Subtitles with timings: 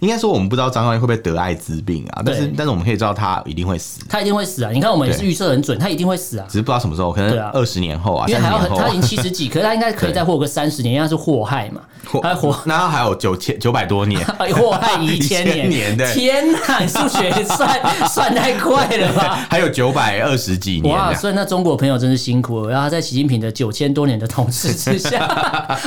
[0.00, 4.70] 应该说我们不知道张高丽会不会得艾滋病啊，但是但是我们可以知道他一定会死，他一定会死啊！
[4.72, 11.80] 你看我们也是预测很准，他一定会死啊，只是不知道什么时候，可能二十年后啊，因为还要很，他已经七十几， 可是他应该可以再活个三十年，因为他是祸害嘛，
[12.22, 14.24] 他活， 那他还有九千九百多年，
[14.54, 19.44] 祸害一千年，天哪，数学算算太快了吧？
[19.50, 21.12] 还有九百二十几年，哇！
[21.12, 25.26] 所以那中国朋友真是辛苦了，然后他在习近平的九千多年的统治之下，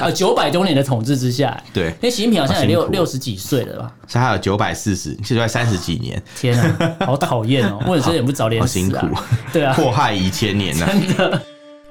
[0.01, 3.93] 呃，九百多年的统治之下，对，因为习近平好像也六六十几岁了吧？
[4.11, 4.73] 所以还有九百。
[4.73, 7.77] 四十，现在三十几年，天啊，好讨厌哦！
[7.87, 8.71] 为什么也不早点死啊？
[8.71, 9.21] 辛苦，
[9.53, 10.91] 对啊，祸害一千年呢、啊。
[10.91, 11.41] 真的，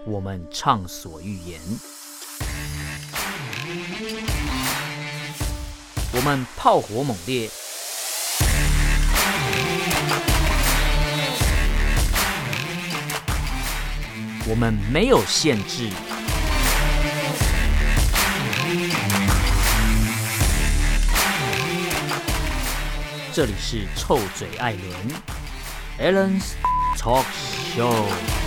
[0.05, 1.61] 我们畅所欲言，
[6.13, 7.49] 我们炮火猛烈，
[14.49, 15.89] 我们没有限制。
[23.41, 24.93] 这里是臭嘴艾伦
[25.99, 26.57] a l a n s
[26.99, 27.25] Talk
[27.75, 28.40] Show。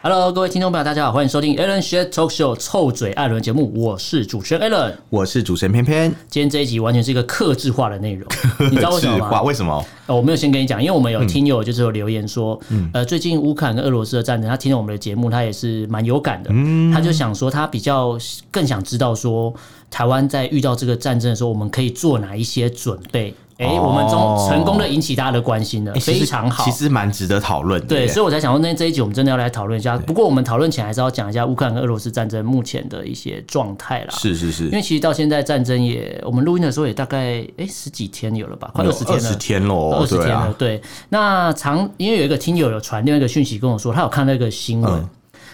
[0.00, 6.08] Hello，各位听众朋友，大家好，欢迎收听 Allen's Talk Show 臭嘴艾伦节目，我是主持人 Allen，我是主持人偏偏。
[6.28, 8.24] 今天这一集完全是一个克制化的内容，
[8.70, 9.42] 你知道为什么吗？
[9.42, 9.84] 为什么？
[10.06, 18.16] 呃，我没有先跟你讲，因为我们有听友就是有留言说，嗯、呃，最近乌克兰跟俄罗斯的战争，他听了我们的节目，他也是蛮有感的，嗯、他就想说，他比较
[18.52, 19.52] 更想知道说，
[19.90, 23.34] 台湾在遇到这个战争的时候，我们可以做哪一些准备？
[23.58, 27.88] 哎、欸，我们中成功的引起大家的关心了，欸、非常好，其实蛮值得讨论的。
[27.88, 29.98] 对，所以我才想说，那这一集我们真的要来讨论一下。
[29.98, 34.14] 不过我们讨论前还是要讲一下乌克兰跟俄罗斯战争目前的一些状态啦。
[34.16, 40.54] 是是是，因为其实到现在战争也，我们录音的时候也大概哎、欸、十几天有了吧，快二十天了，二十天了，二十天了。
[40.56, 45.08] 对，那常因为有一个听友有传另外一个讯息跟我说，他有看那个新闻，嗯、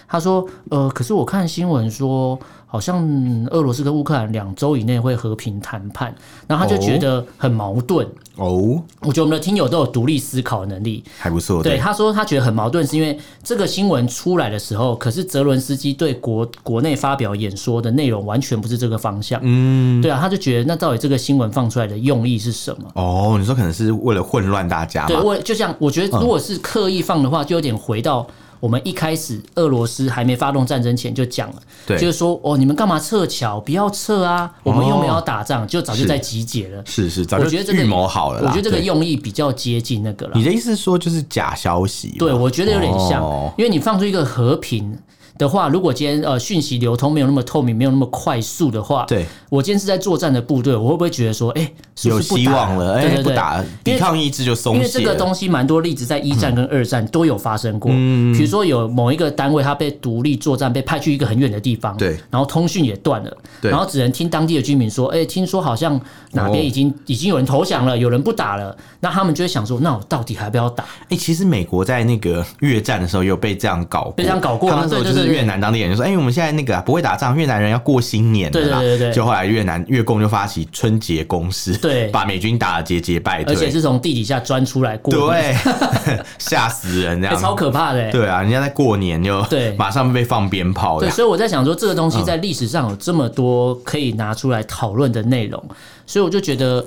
[0.07, 2.39] 他说呃，可是我看新闻说。
[2.67, 6.13] 好像俄罗斯跟乌克兰两周以内会和平谈判，
[6.47, 8.81] 然后他就觉得很矛盾哦。
[8.99, 11.63] 我觉得我们的听友都有独立思考能力，还不错。
[11.63, 19.39] 对，他说他觉得很矛盾，是因为这个新闻出来的时候，可是泽伦斯基对国国内发表演说的内容完全不是这个方向。
[19.43, 22.89] 嗯，对啊，他就觉得那到底这个新闻放出来的用意是什么？
[22.95, 25.07] 哦，你说可能是为了混乱大家？
[25.07, 28.27] 对，我就像我觉得，如果是刻意放的话，就有点回到。
[28.65, 33.59] 我们一开始俄罗斯还没发动战争前就讲了，对，就是说哦，你们干嘛撤侨？
[33.59, 34.51] 不要撤啊！
[34.63, 36.81] 我们又没有打仗，就早就在集结了。
[36.83, 38.41] 是是，早就预谋好了。
[38.41, 40.31] 我觉得这个用意比较接近那个了。
[40.33, 42.15] 你的意思是说就是假消息？
[42.17, 43.21] 对，我觉得有点像，
[43.55, 44.97] 因为你放出一个和平。
[45.37, 52.41] 的话，如果今天呃讯息流通没有那么透明，没有那么快速的话，对，我今天是在作战的部队，我会不会觉得说，哎、欸，是不是不打？
[52.41, 53.01] 有希望了？
[53.01, 54.79] 对对对，不打，抵抗意志就松懈。
[54.79, 65.99] 因为这个东西蛮多例子在一战跟二战都有发生过，嗯，比如说有某一个单位他被独立作战，被派去一个很远的地方，对，然后通讯也断了，对，然后只能听当地的居民说，哎、欸，听说好像
[66.31, 70.83] 哪边已经、哦、已经有人投降了，有人不打了，那他们就会想说，那我到底还不要打？
[70.83, 76.05] 哎、欸，其实美国在那个越战的时候有被这样搞过，被这样搞过，他那时候就是越南当地人就说。
[76.05, 78.79] 哎、欸，我们现在那个、啊、不会打仗，越南人要过新年的啦。
[78.79, 85.55] 对对对对，就后来越南越共就发起春节攻势，对， 把美军打得节节败退，而且是从地底下钻出来过，对，
[86.37, 88.11] 吓死人这样、欸，超可怕的。
[88.11, 90.99] 对啊，人家在过年就对，马上被放鞭炮。
[90.99, 95.63] 对，所以我在想说，这个东西在历史上有这么多可以拿出来讨论的内容，
[96.05, 96.85] 所以我就觉得，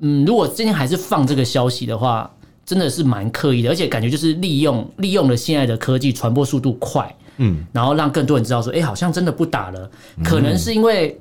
[0.00, 2.30] 嗯，如果今天还是放这个消息的话，
[2.64, 7.14] 真的是蛮刻意的，而且感觉就是利用利用了现在的科技传播速度快。
[7.38, 9.90] 嗯，然后让更多人知道说，哎，好像真的不打了，
[10.24, 11.20] 可能是因为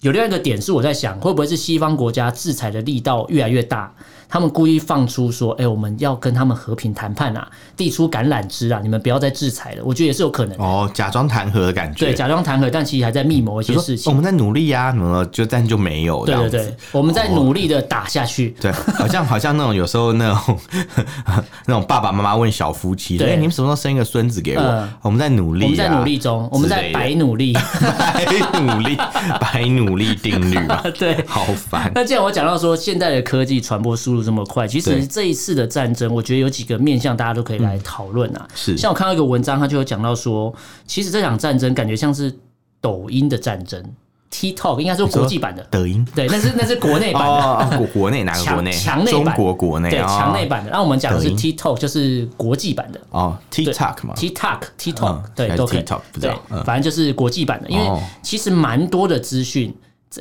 [0.00, 3.92] 有另外一个点是我在想，会不会是西方国家制裁的力道越来越大？
[4.28, 12.06] 他们故意放出说：“哎、欸，我们要跟他们和平谈判啊，递出橄榄枝啊，你们不要再制裁了。”我觉得也是有可能哦，假装谈和的感觉。
[12.06, 14.12] 对，假装谈和，但其实还在密谋一些事情。
[14.12, 16.26] 我们在努力呀、啊，什么就但就没有。
[16.26, 18.54] 对对对，我们在努力的打下去。
[18.60, 20.58] 对，好像好像那种有时候那种
[21.64, 28.96] 那种爸爸妈妈问小夫妻：“对，你们什么时候生一个孙子给我？”呃、我们在努力、啊，我们在努力中，我们在白努力，白努力，
[29.40, 30.82] 白努力定律嘛。
[30.98, 31.90] 对，好烦。
[31.94, 38.46] 那既然我讲到说现在的科技传播速度这么快，其实这一次的战争，我觉得有几个面向，大家都可以来讨论啊。
[38.54, 40.54] 是，像我看到一个文章，他就有讲到说，
[40.86, 42.34] 其实这场战争感觉像是
[42.80, 43.82] 抖音的战争
[44.30, 48.70] ，TikTok 应该是国际版的抖音，对，那是那是国内版的，国国内哪个国内？
[48.70, 50.70] 强内版，中国国内，对，强内版的。
[50.70, 55.84] 那我们讲的是 TikTok，就是国际版的哦，TikTok 嘛，TikTok，TikTok，对，都可以，
[56.20, 56.32] 对，
[56.64, 57.68] 反正就是国际版的。
[57.68, 59.74] 因为其实蛮多的资讯，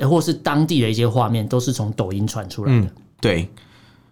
[0.10, 2.88] 或是当地的一些画面，都是从抖音传出来的，
[3.22, 3.50] 对。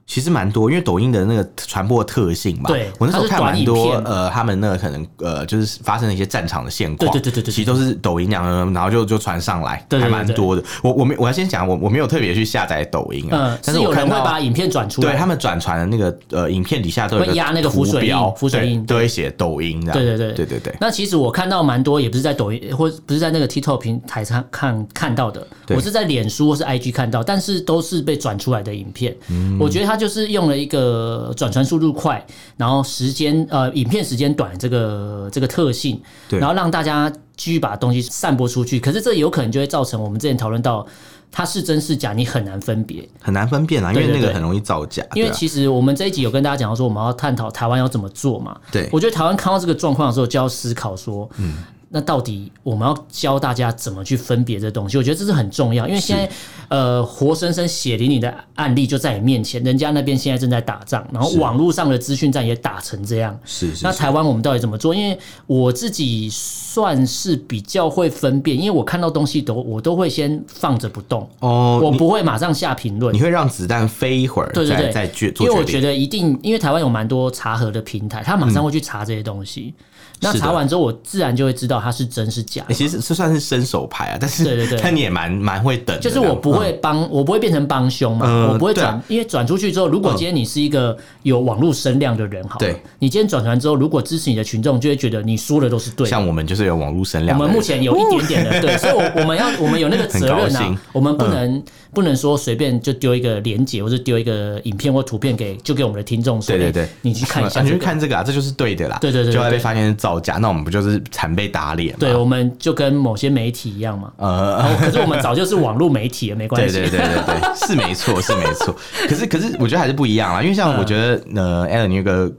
[0.07, 2.69] 其实蛮多，因为抖音的那个传播的特性嘛。
[2.69, 7.11] 对，我那时候看蛮多，呃，他们那个可能呃，就是发生了一些战场的现况。
[7.11, 10.63] 对对对对，其实都是抖音那样，然后就就传上来，还蛮多的。
[10.83, 19.91] 我我没我要先讲，我我没有特别去下载抖音啊，但是我看到会把影片转出来，对他们转传的那个呃影片底下都会压那个浮水印，浮水印都会写抖音的。
[19.91, 20.75] 对对对对对对。
[20.79, 29.15] 那其实我看到蛮多，也不是在抖音或不是在那个 TikTok 平台上看看到的，我是在脸书或是 IG 看到，但是都是被转出来的影片。
[29.29, 31.33] 嗯我觉得他就是用了一个。
[31.37, 32.25] 转传速度快，
[32.57, 38.77] 然后时间呃，影片时间短，这个这个特性，对，然后让大家继续把东西散播出去。
[38.77, 40.85] 可是这有可能就会造成我们之前讨论到，
[41.31, 45.01] 它是真是假，你很难分别，很难分辨啊，因为那个很容易造假。
[45.13, 48.57] 因为其实我们这一集有跟大家讲到说，我们要探讨台湾要怎么做嘛。
[48.71, 51.57] 对，我觉得台湾看到这个状况的时候，就要思考说，嗯。
[51.95, 54.97] 那到底我们要教大家怎么去分别这东西？
[54.97, 56.29] 我觉得这是很重要，因为现在
[56.67, 63.39] 呃，活生生血淋淋的案例就在你面前，人家那边现在正在打仗，然后网络上的资讯战也打成这样。
[63.45, 63.85] 是，是，是。
[63.85, 64.93] 那台湾我们到底怎么做？
[64.93, 73.15] 因为我自己算是比较会分辨，因为我看到东西都我都会先放着不动哦，我不会马上下评论。
[73.15, 75.33] 你会让子弹飞一会儿，对对对。
[75.39, 79.73] 因为我觉得一定，因为台湾有蛮多查核的平台，他马上会去查这些东西。
[79.77, 79.83] 嗯
[80.21, 82.63] 那查完之后，我自然就会知道它是真是假。
[82.69, 85.99] 其实这算是伸手牌啊，但是对对对，但你也蛮蛮会等。
[85.99, 96.07] 就是我不会帮，我不会变成帮凶嘛，我不会转，因为转出去之后，如果今天你是一个有网络声量的人，好，对，你今天转传之后，如果支持你的群众就会觉得你说的都是对。
[96.07, 101.61] 像我们就是有网络声量，我们目前有一点点的，对，所以，我我们要我们有那个责任啊，我们不能
[101.95, 111.01] 不能说随便就丢一个连接或者丢一个影片或图片给就给我们的听众说，对对对，你去看一下，你去看这个啊，这就是对的啦，对对对，就会被发现是造假，那我们不就是？
[111.11, 114.11] 惨被打脸，对，我们就跟某些媒体一样嘛。
[114.17, 116.73] 呃，可是我们早就是网络媒体了，没关系。
[116.77, 118.75] 对对对对对，是没错，是没错。
[119.07, 122.29] 可是可是，我觉得还是不一样啦，因为像我觉得，呃，Allen 你有个。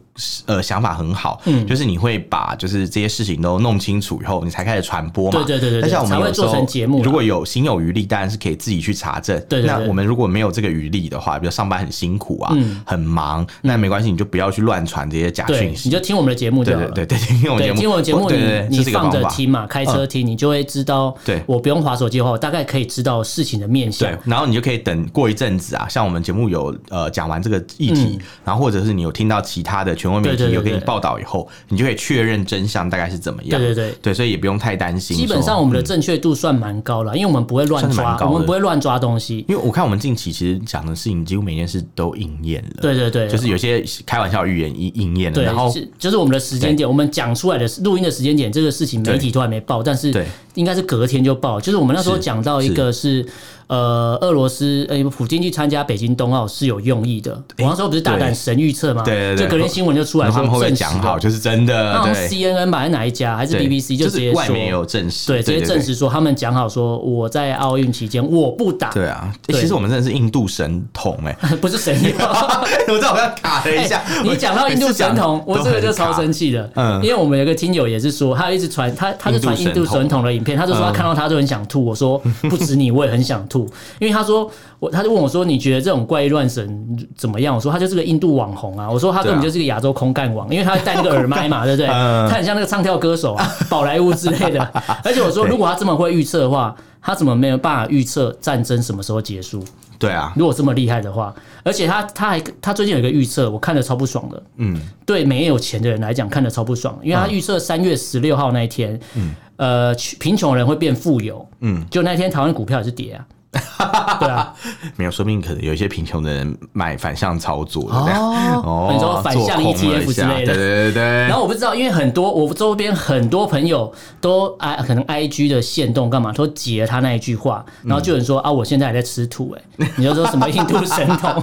[0.47, 5.43] 呃，想法很好，嗯，就是你会把就是这些事情都弄清楚以后，你才开始传播嘛。
[5.45, 5.81] 对对对对。
[5.83, 9.41] 但像我们有时候做成节目，如果有心有余力，当然是可以自己去查证。
[9.49, 9.63] 对。
[9.63, 16.91] 那我们如果没有这个余力的话，比如上班很辛苦啊，很忙，那没关系，你就不要去乱传这些假讯息，你就听我们的节目就好了。
[16.93, 18.31] 对对对， 听我们节目，听我们节目，
[18.71, 21.15] 你你放着听嘛，开车听，你就会知道。
[21.25, 21.43] 对。
[21.47, 24.11] 我不用划手机的话，我大概可以知道事情的面向。
[24.11, 24.19] 对。
[24.25, 30.77] 然后你就可以等过一阵子啊，像我们节目有呃讲完这个议题，然后或者是你有听到其他的权威媒体有给你。
[30.87, 33.61] 报道以后，你就可以确认真相大概是怎么样。
[33.61, 35.17] 对对对，对，所以也不用太担心。
[35.17, 39.45] 基本上我们的正确度算蛮高了，因为我们不会乱抓，我们不会乱抓东西。
[39.49, 42.83] 因为我看我们近期其实讲的事情，几乎每件事都应验了。
[42.83, 45.43] 对对对，就是有些开玩笑预言应应验了。
[45.43, 50.13] 然后就是我们的时间点，我们讲出来的录音的时间点，这个事情媒体都还没报，但是
[50.55, 51.61] 应该是隔天就报。
[51.61, 53.27] 就是我们那时候讲到一个是。
[53.69, 57.33] 呃，俄罗斯呃，普京去参加北京冬奥是有用意的。
[57.59, 59.03] 我那时候不是大胆神预测吗？
[59.05, 61.75] 对对对，就隔天新闻就出来说证实好，就是真的。
[61.93, 63.37] 然后 CNN 吧，还是哪一家？
[63.37, 68.91] 还是 BBC 就直接说外面有证实，对，直接证实说他们讲好说我在奥运期间我不打。
[68.91, 72.27] 对啊，其实我们真的是印度神童哎， 不是神童。
[72.89, 74.03] 我知道我要卡了一下。
[74.23, 76.71] 你讲到印度神童，我这个就超生气的。
[76.75, 81.85] 嗯，因为我们有个听友也是说，他一直传他，他就传印度神童的影片，他就说他看到他就很想吐。
[81.85, 83.56] 我说不止你，我也很想吐，
[83.99, 84.51] 因为他说。
[84.79, 91.87] 我他就问我说：“你觉得这种怪力乱神怎么样？”我说：“他就是个印度网红啊！”我说：“他根本就是个亚洲空干王，因为他戴那个耳麦嘛， 对不对？
[91.87, 94.63] 他很像那个唱跳歌手啊，宝莱坞之类的。
[95.03, 99.65] 而且我说，如果他这么会预测的话，他怎么没有办法预测战争什么时候结束？
[99.99, 101.35] 对啊，如果这么厉害的话，
[101.65, 104.43] 而且他他还他最近有一个预测，我看的超不爽的。
[104.57, 111.49] 嗯，对没有钱的人来讲，看的超不爽，因为他预测三月十六号那一天，嗯，呃，贫穷人会变富有。
[111.61, 113.25] 嗯，就那天台湾股票也是跌啊。
[114.21, 114.53] 对啊，
[114.97, 121.03] 没有，说不定可能有一些贫穷的人买反向操作的哦，你说反向 ETF 之类的，对对对。
[121.03, 131.43] 然后我不知道，因为很多我周边很多朋友都 I 可能 IG 的限动干嘛，都截了他那一句话，然后就有人说啊，我现在还在吃土哎，你就说什么印度神童？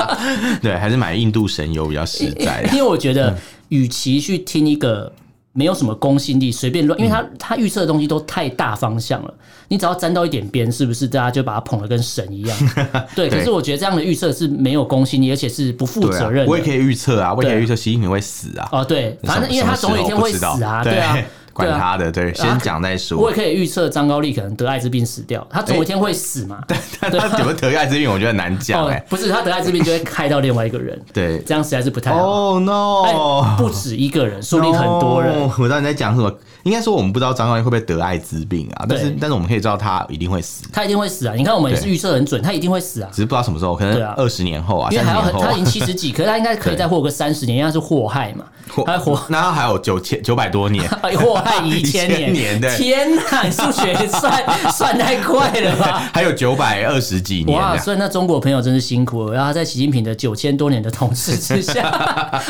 [0.62, 2.62] 对，还是买印度神油比较实在。
[2.72, 3.36] 因为我觉得，
[3.68, 5.12] 与其去听一个。
[5.56, 9.32] 没有什么公信力，随便乱，因为他他预测的东西都太大方向了，
[9.68, 12.58] 你只要沾到一点边，是不是大家就把他捧得跟神一样？
[13.14, 16.50] 对，可是我觉得这样的预测是没有公信力，而且是不负责任的。
[16.50, 18.68] 我也可以预测啊，我也可以预测习近平会死啊。
[18.72, 21.16] 哦，对，反正因为他总有一天会死啊，对啊。
[21.54, 23.18] 管他的，对，先讲再说。
[23.18, 26.58] 我也可以预测张高丽可能得艾滋病死掉，他总有一天会死嘛？
[26.68, 28.10] 但，他怎么得艾滋病？
[28.10, 29.02] 我觉得难讲哎。
[29.08, 32.18] 不是，他得艾滋病就会害到另外一个人，对，这样实在是不太好。
[32.18, 35.32] 哦 no，不止一个人，说不定很多人。
[35.58, 36.30] 我知道你在讲什么。
[36.64, 41.34] 应该说我们不知道张高丽会不会得艾滋病啊，但是但是我们可以知道他一定会死，他一定会死啊！
[41.36, 48.44] 你看我们也是预测很准，他一定会死啊，只是不知道什么时候，可能二十年后啊，因为还要他已经七十几， 可是他应该可以再活个三十年，因为他是祸害嘛，
[48.86, 50.88] 他活那他还有九千九百多年，
[51.20, 56.10] 祸害一千年， 天哪，你数学算算太快了吧？
[56.14, 57.76] 还有九百二十几年，哇！
[57.76, 61.90] 所以那中国朋友真是辛苦了，然后在习近平的九千多年的统治之下，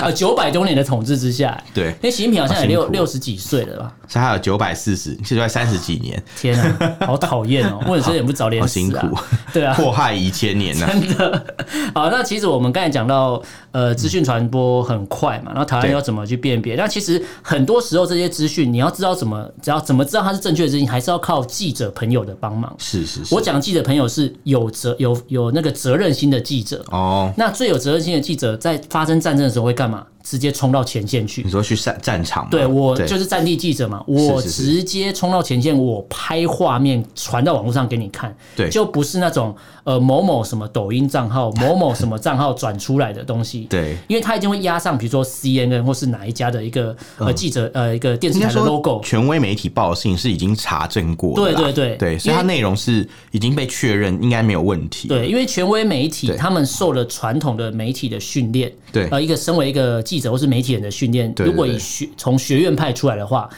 [0.00, 3.92] 呃，九百多年的统治之下，对，因为习近平好像也六六十几岁了吧？
[4.08, 7.80] 所以还有九百四十，现在三十几年，天啊，好讨厌哦！
[7.88, 8.73] 为什么也不早点死啊？
[8.73, 9.18] 辛苦，
[9.52, 11.44] 对啊，祸害一千年呢，真的。
[11.94, 13.42] 好，那其实我们刚才讲到，
[13.73, 16.75] 呃，资讯传播很快嘛，然后台湾要怎么去辨别？
[16.75, 22.75] 那其实很多时候这些资讯，你要知道怎么，只要怎么知道它是正确的资讯，还是要靠记者朋友的帮忙。
[22.78, 27.32] 是是是，我讲记者朋友是有责有有那个责任心的记者哦。
[27.37, 30.04] 那最有责任心的记者，在发生战争的时候会干嘛？
[30.25, 32.49] 直接冲到前线去，你说去战战场？
[32.50, 39.54] 对，我就是战地记者嘛，我直接冲到前线，我拍画面传到网络上给你看，对，就不是那种
[39.85, 51.97] 呃某某什么抖音账号、某某什么账号转出来的东西，对，因为他一定会压上，比如说 CNN 或是哪一家的一个呃记者呃一个电视台的 logo，权威媒体报的事情是已经查证过的，对对对。
[51.97, 63.49] 对，所以它内容是已经被确认应该没有问题，对，因为权威媒体他们受了传统的媒体的训练，对，呃，一个身为一个记者或是媒体人的训练，如果以学从学院派出来的话，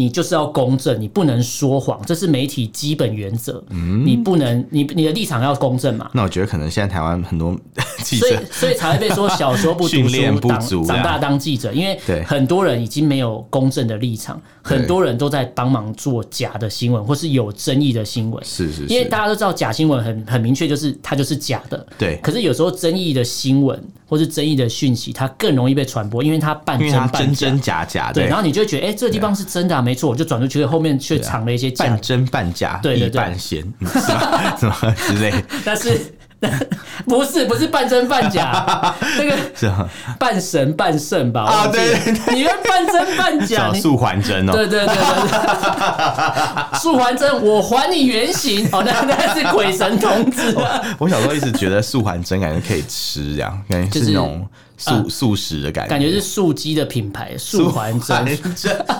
[0.00, 3.62] 你就是要公正，你不能说谎，这是媒体基本原则。
[3.68, 6.10] 嗯，你不能，你你的立场要公正嘛。
[6.14, 7.54] 那我觉得可能现在台湾很多
[8.02, 18.42] 记者，所以所以才会被说小时候不读书，不足长大当记者，因为很多人已经没有公正的立场，很多人都在帮忙做假的新闻或是有争议的新闻。
[18.42, 21.86] 是是，因为大家都知道假新闻很很明确，就是它就是假的。
[21.98, 22.16] 对。
[22.22, 28.12] 可是有时候争议的新闻或是争议的讯息，它更容易被传播，因为它半真半假，真真假假。
[28.14, 28.24] 对。
[28.26, 29.80] 然后你就会觉得，哎，这个地方是真的。
[29.90, 34.56] 没错，我就转出去，后面却藏了一些半真半假，对对对，半仙， 是吧？
[34.56, 35.34] 什么之类？
[35.66, 36.00] 但是
[37.06, 39.68] 不是不是半真半假，那个是
[40.16, 41.42] 半神半圣吧？
[41.42, 48.64] 啊，对对对，你要半真半假，素还真哦，对对对对，素还真，我还你原形。
[48.70, 50.56] 哦，那那是鬼神童子。
[50.98, 54.46] 我小时候一直觉得素还真感觉可以吃，这样感觉是那种。
[54.80, 58.38] 素素食的感觉，感觉是素鸡的品牌，素环真，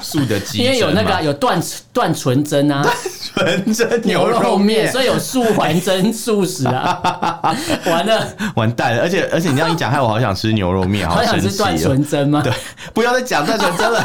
[0.02, 1.60] 素的鸡， 因为有那个有断
[1.92, 2.86] 断纯真啊，
[3.32, 7.00] 纯真牛肉面，所以有素环真素食啊，
[7.86, 12.42] 完了，完蛋了，而且而且你这样一讲，害我好想吃牛肉面， 好想吃断纯真吗？
[12.44, 12.52] 对，
[12.92, 14.04] 不要再讲断纯真了，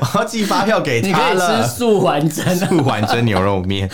[0.00, 3.88] 我要寄发票给他，你可以吃素环真，素环真牛肉面，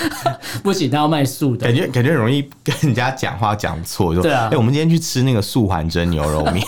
[0.64, 6.66] 不行，他要卖素的，感觉感觉容易跟人家讲话讲错，就对啊，哎，我们今天去吃那个素环真牛肉面。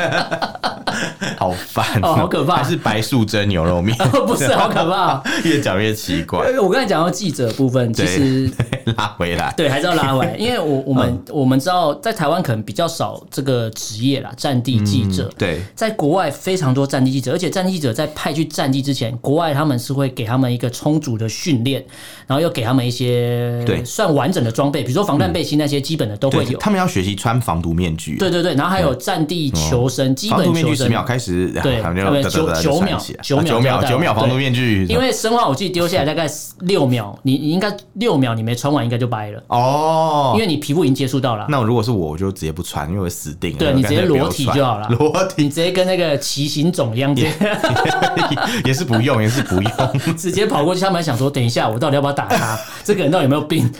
[1.36, 2.56] 好烦哦，好可怕！
[2.56, 3.96] 还是白素贞牛肉面？
[4.26, 6.40] 不是，好可怕， 越讲越奇怪。
[6.60, 8.50] 我刚才讲到记者部分，其实
[8.96, 15.30] 拉回来，对，还是要拉回来，因为我我们我们知道，在台湾可能比较少这个职业啦，战地记者。
[15.38, 21.82] 对，在国外非常多战地记者，而且战地记者在派去战地之前，国外他们是会给他们一个充足的训练，
[22.26, 26.58] 然后又给他们一些对算完整的装备，比如说防弹背心那些基本的都会有。
[26.58, 28.18] 他们要学习穿防毒面具。
[28.18, 30.88] 对对对，然后还有战地求生基本求生。
[30.88, 31.82] 秒开始，对，
[32.30, 34.86] 九九秒，九秒，九秒，九秒防毒面具。
[34.86, 36.26] 因为生化武器丢下来大概
[36.60, 41.46] 六秒，你你应该六秒你没穿完应该就掰了哦，因为你皮肤已经接触到了。
[41.48, 43.58] 那如果是我，我就直接不穿，因为我死定了。
[43.58, 47.14] 对，你直接裸体就好了，裸体，你直接跟那个骑行种一样，
[48.64, 49.72] 也是不用，也是不用，
[50.16, 50.80] 直接跑过去。
[50.80, 52.58] 他们还想说，等一下，我到底要不要打他？
[52.84, 53.70] 这个人到底有没有病？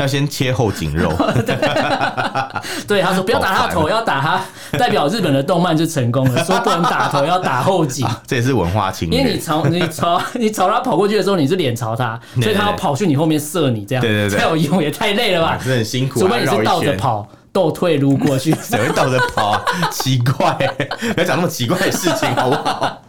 [0.00, 1.12] 要先切后颈肉。
[2.86, 6.44] 对，他说不要打他的头，要打他，代表日本的动漫就成功了。
[6.44, 9.10] 说不能打头，要打后颈， 这也是文化情。
[9.10, 15.58] 因为你朝 你朝你朝他跑过去的时候，你是脸朝他，所以他要跑去你后面射你，这样对对对，才有用，也太累了吧？
[15.62, 16.20] 是很辛苦。
[16.20, 19.60] 除非你是倒着跑，倒退路过去， 谁会倒着跑？
[19.90, 20.54] 奇怪，
[21.14, 23.02] 不要讲那么奇怪的事情，好不好？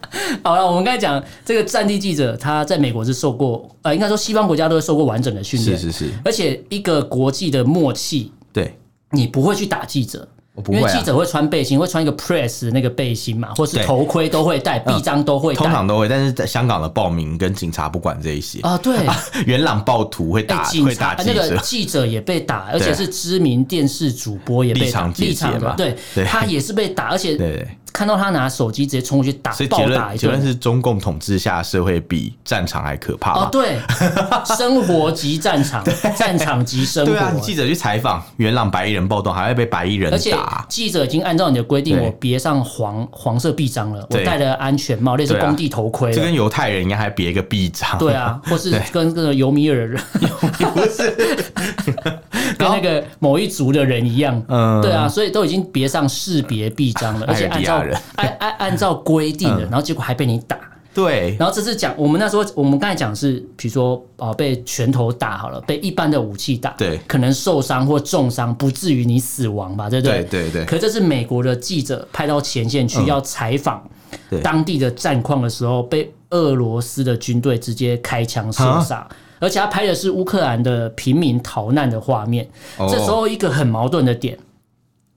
[0.44, 8.78] 好了，我们刚才讲这个战地记者，他在美国是受过，呃，应该说西方国家都是受过完整的训练，是是是，而且一个国际的默契，对，
[9.12, 10.28] 你不会去打记者，
[10.68, 18.60] 因为记者会穿背心，会穿一个 press 那个背心嘛，或是头盔都会戴，臂章都会戴，通常都会，但是在香港的暴民跟警察不管这一些。
[18.62, 18.98] 啊，对，
[19.48, 22.02] 元朗暴徒会打，会打记者，那个记者。
[22.12, 27.38] 也被打，而且是知名电视主播也被打，立场嘛，对，他也是被打，而且。
[28.02, 30.42] 看到他拿手机直接冲过去打，所以暴结论结论打一顿。
[30.42, 33.78] 是中共统治下社会比战场还可怕吧哦，对，
[34.58, 35.86] 生活即战场，
[36.18, 37.12] 战场即生活。
[37.12, 40.66] 对啊，你记者去采访元朗白衣人暴动，还会被白衣人而且打。
[40.68, 46.16] 记者已经按照你的规定，对我别上黄黄色臂章了，我对戴了安全帽，类似对啊工地头盔了。
[46.16, 48.00] 就跟犹太人应该还别一个臂章。
[48.00, 50.02] 对啊，或是跟那个尤米尔人，
[50.74, 51.16] 不是，
[52.62, 54.42] 跟那个某一族的人一样。
[54.48, 54.82] 嗯。
[54.82, 57.84] 对啊，所以都已经别上识别臂章了，而且按照
[58.16, 59.70] 按按按照规定的，嗯。
[59.70, 60.58] 然后结果还被你打。
[60.94, 67.00] 对，然后这次讲，我们那时候我们刚才讲是，比如说啊，被拳头打好了，被一般的武器打，对。
[67.08, 70.24] 可能受伤或重伤，不至于你死亡吧，对不对？
[70.24, 70.66] 对对对。
[70.66, 73.06] 可这是美国的记者派到前线去嗯。
[73.06, 73.82] 要采访
[74.30, 74.42] 对。
[74.42, 79.08] 当地的战况的时候，被俄罗斯的军队直接开枪射杀。
[79.42, 82.48] 而且他拍的是乌克兰的平民逃难的画面。
[82.78, 84.38] 哦这时候一个很矛盾的点，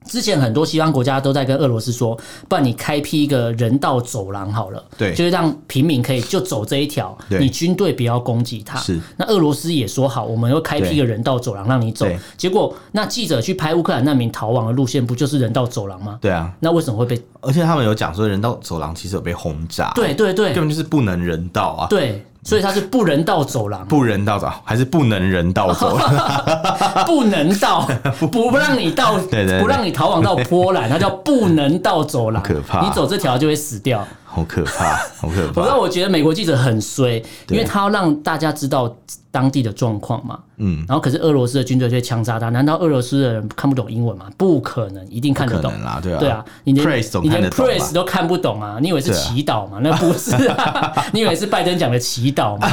[0.05, 2.15] 之前很多西方国家都在跟俄罗斯说，
[2.47, 8.77] 不然你开辟一个人道走廊好了，对就是让平民可以就走这一条，你军队不要攻击他。
[8.79, 12.05] 是，那俄罗斯也说好，我们要开辟一个人道走廊让你走。
[12.37, 16.19] 结果那记者去拍乌克兰难民逃亡的路线，不就是人道走廊吗？
[16.21, 17.19] 对啊，那为什么会被？
[17.41, 21.87] 而且他们有讲说人道走廊其实有被轰炸，对对对根本就是不能人道啊。
[21.87, 26.13] 对，所以它是不人道走廊，不人道走还是不能人道走廊？
[27.05, 34.07] 不能到，不 不让你到，对对对不让你逃亡到波兰，它叫不能到走廊，可怕你走这条就会死掉。
[34.35, 35.75] 好可怕， 好可我知道，怕。
[35.77, 38.93] 我觉得美国记者很衰，因为他要让大家知道
[39.31, 40.37] 当地的状况嘛。
[40.57, 44.25] 嗯，然后可是俄罗斯的军队却枪杀他，难道俄罗斯的人看不懂英文吗？
[44.37, 48.77] 不可能，一定看得懂对啊，对啊，你连 Praise 你连 praise 都看不懂啊？
[48.81, 49.79] 你以为是祈祷吗？
[49.81, 52.69] 那不是啊， 你以为是拜登讲的祈祷吗？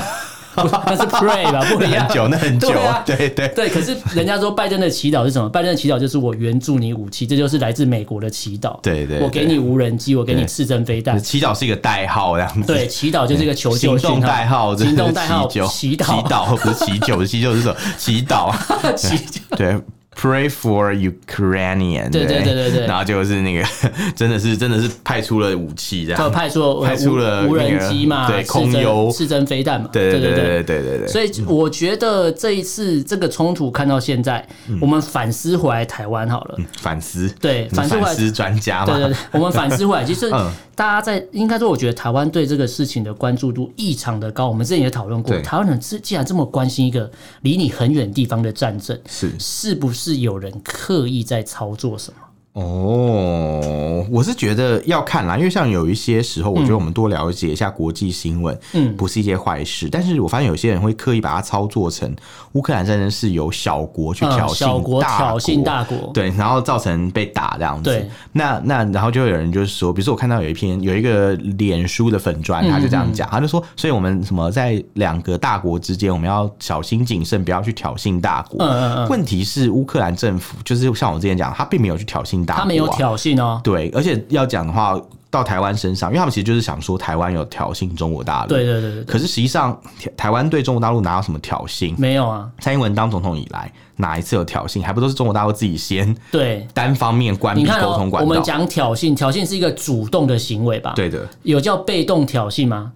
[0.55, 2.07] 不 那是 pray 吧，不一样。
[2.07, 5.49] 很久，那很久对啊，对对对，可是人家说拜登的祈祷是什么？
[5.49, 8.79] 拜登的祈祷就是我援助你武器，这就是来自美国的祈祷。
[8.83, 11.19] 对对对我给你无人机，我给你对刺针飞弹。
[11.19, 12.67] 祈祷是一个代号，这样子。
[12.67, 15.97] 对，祈祷就是一个求救行动代号，行动代号，祈祷，祈
[16.29, 17.77] 祷，不是祈求，祈求是什么？
[17.97, 18.53] 祈祷，
[18.97, 19.19] 祈
[19.57, 19.77] 对。
[20.15, 22.43] Pray for Ukrainian，对对。
[22.43, 23.65] 对对对，然后就是那个，
[24.15, 29.11] 真的是真的是派出了武器这样，派出了派出了无人机嘛，对，空优。
[29.11, 30.83] 是真飞弹嘛，对对对对对。
[30.83, 31.09] 对对。
[31.09, 34.47] 所以我觉得这一次这个冲突看到现在，
[34.81, 37.29] 我们反思回来台湾好了，反思。
[37.41, 40.31] 对反思回来专家嘛，对对对， 我们反思回来，其实
[40.75, 44.49] 大家在应该说，我觉得台湾对这个事情的关注度异常的高。
[44.49, 47.11] 我们之前也讨论过，台湾人既然这么关心一个
[47.43, 49.33] 离你很远地方的战争，是。
[49.39, 50.02] 是不是？
[50.03, 52.19] 是有人刻意在操作什么？
[52.55, 59.89] 哦，我是觉得要看啦，因为像有一些时候，我觉得我们多了解一下国际新闻，嗯不是一件坏事。
[59.91, 62.15] 但是我发现有些人会刻意把它操作成
[62.53, 67.85] 乌克兰战争是由小国去挑嗯小国衅大挑衅大国，对，然后造成被打这样子。
[67.89, 78.63] 对，那那然后就有人就是说，比如说我看到有一篇有一个脸书的粉砖，他就这样讲，他就说，所以我们什么在两个大国之间，我们要小心谨慎，不要去挑衅大国。
[78.63, 83.61] 嗯嗯嗯问题是乌克兰政府就是像我之前讲，他并没有去挑衅他没有挑衅哦。
[83.65, 85.01] 对，而且要讲的话，
[85.31, 88.49] 到台湾身上，因为他们其实就是想说台湾有挑衅中国大陆。
[88.49, 89.81] 对对对可是实际上，
[90.17, 91.95] 台湾对中国大陆哪有什么挑衅？
[91.97, 94.83] 没有啊，蔡英文当总统以来，哪一次有挑衅？
[94.83, 96.67] 还不都是中国大陆自己先对。
[96.75, 98.29] 单方面关闭沟通，管道？
[98.29, 102.93] 我们讲挑衅，挑衅是一个主动的行为吧？，对的，有叫被动挑衅吗？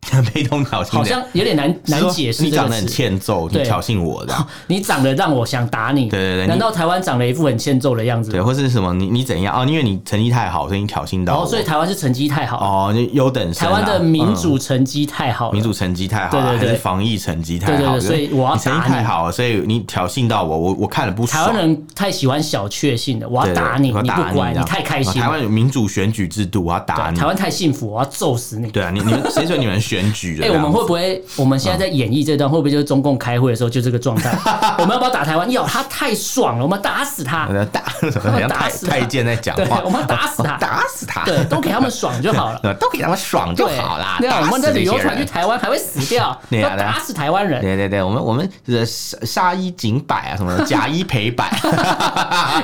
[0.34, 2.86] 被动挑衅，好像有点难难解释你长得很。
[2.86, 4.34] 欠揍，你挑衅我的，
[4.66, 8.46] 你长得让我想打你，对对对难道台湾长了一副很欠揍的样子对，吗？
[8.46, 8.92] 或是什么？
[8.94, 9.64] 你你怎样哦？
[9.68, 11.38] 因为你成绩太好，所以你挑衅到我。
[11.38, 13.70] 然后，所以台湾是成绩太好，哦，你优等生啊。
[13.70, 17.78] 台湾的民嗯主成绩太好，民主成绩太好，对对对防疫成绩太好？
[17.78, 21.40] 对对对所以我要你成绩打你太好，所以你挑衅到我，我我看了不台。
[21.44, 27.18] 湾人太喜欢小确幸了，我要打你，打你不乖，你太开心台湾有民主选举制度，我要打你。
[27.18, 28.70] 台湾太幸福，我要揍死你。
[28.70, 30.44] 对啊，你你们谁准你们选举的？
[30.46, 31.20] 哎、我们会不会？
[31.36, 34.30] 我们现在在演绎这段，会不会就是中共开会的时候就这个状态？
[34.78, 35.50] 我们要不要打台湾？
[35.50, 37.54] 要他太爽了，我们要打死他我。
[37.54, 37.80] 要打？
[38.22, 41.24] 好像太打死他太监在讲对话，，我们要打死他，打死他。
[41.24, 42.60] 对，都给他们爽就好了。
[42.62, 44.16] 呃， 都给他们爽就好啦。
[44.20, 46.40] 对啊，我们的旅游团去台湾还会死掉，
[46.78, 47.60] 打死台湾人。
[47.60, 51.50] 对对对，我们我们是杀杀一儆百啊，什么的假一赔百。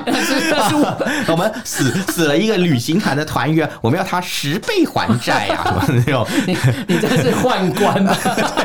[0.07, 0.97] 但是我
[1.29, 6.27] 我们死死了一个旅行团的团员，我们要他十倍还债啊，什么那种。
[6.47, 8.17] 你你这是是宦官吧？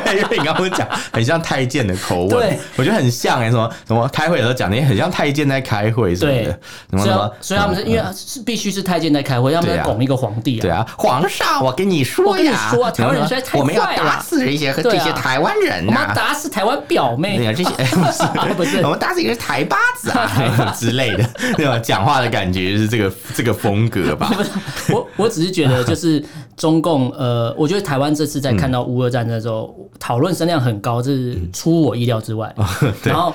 [0.05, 2.59] 对，因为你刚刚讲很像太监的口吻，对。
[2.75, 6.51] 我觉得很像哎、欸，什么什么开会的时候讲的也很像太监在开会什么的，对。
[6.51, 10.61] 什么什么，所以他们是因为是必须是太监在开会，他们在拱一个皇帝啊。
[10.61, 21.23] 对啊，皇上，我跟你说呀，我跟你说啊，台湾人实在太坏了，我们要打死这些这些台湾人、啊，我们要打死台湾表妹，对啊，这些 不是不是，我们打死一个台巴子啊 之类的，
[21.55, 21.79] 对吧？
[21.79, 24.31] 讲话的感觉就是这个这个风格吧。
[24.91, 26.23] 我我只是觉得，就是
[26.57, 32.54] 中共呃，我觉得台湾这次在看到乌俄战争的时候，讨论声量很高，这是出我意料之外。
[33.06, 33.34] 然后。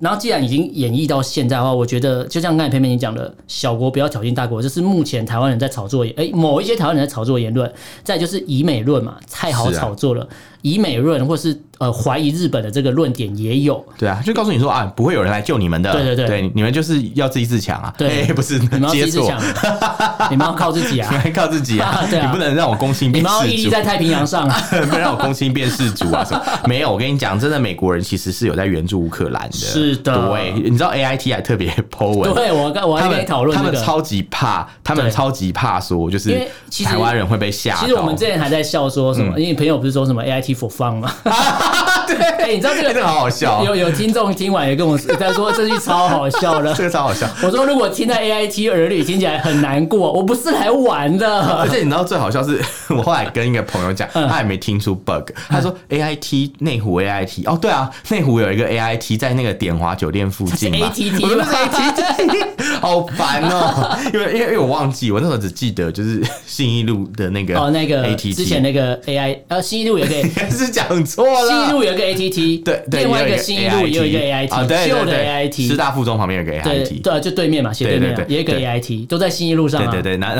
[0.00, 7.68] 然后，既然已经演绎到现在的话，我觉得就像刚才佩佩你讲的，小国不要挑衅大国，这是目前台湾人在炒作，哎，某一些台湾人在炒作言论。
[8.04, 10.28] 再就是以美论嘛，太好炒作了。
[10.62, 13.84] 以美论，或是呃怀疑日本的这个论点也有。
[13.96, 15.92] 对啊，就告诉你说啊，不会有人来救你们的。
[15.92, 17.92] 对对对，对你们就是要自己自强啊。
[17.96, 19.40] 对， 不是你们要自己自强，
[20.30, 22.04] 你们要靠自己啊，你们靠自己啊。
[22.10, 23.36] 对啊，你不能让我攻心变世主。
[23.36, 26.42] 你们要屹立在太平洋上啊，不能让我攻心变世主啊什么？
[26.66, 29.56] 没有，我跟你讲，真的美国人其实是有在援助乌克兰的。
[29.56, 32.34] 是的，对，你知道 A I T 还特别 po 文。
[32.34, 36.36] 对我刚我还跟你讨论，他们超级怕，他们超级怕说，就是
[36.84, 37.76] 台湾人会被吓。
[37.76, 41.14] 其实我们之前还在笑说什么，因为朋友不是说什么 A I T 衣服放了。
[42.16, 47.28] 对，欸、你知道这个这个好好笑，有有听众听完也跟我在说这句超好笑的， 这个超好笑。
[47.42, 51.40] 我说如果听在 A I T 耳里听起来很难过，我不是来玩的。
[51.58, 55.30] 而且你知道最好笑是， 我后来跟一个朋友讲，他也没听出 bug。
[55.48, 60.86] 他说 A I T 内湖 A I T 哦，对啊，内湖有一个 A I T 在那个点华酒店附近嘛。
[60.86, 61.44] A T T 吗？
[61.52, 62.44] A T T
[62.80, 71.97] 好烦哦，因为因为因为我忘记，我那时候只记得就是信义路的那个哦那个 A T T 之前那个 A I 呃信义路也可以是讲错了，信义路有。
[71.98, 79.82] 个 ATT 对，另外一个新一路也有一个 AIT，旧的 AIT，师大附中旁边有个 AIT，对，就对面嘛，斜对面也有一个 AIT，都在新一路上。
[79.90, 80.34] 对对对，那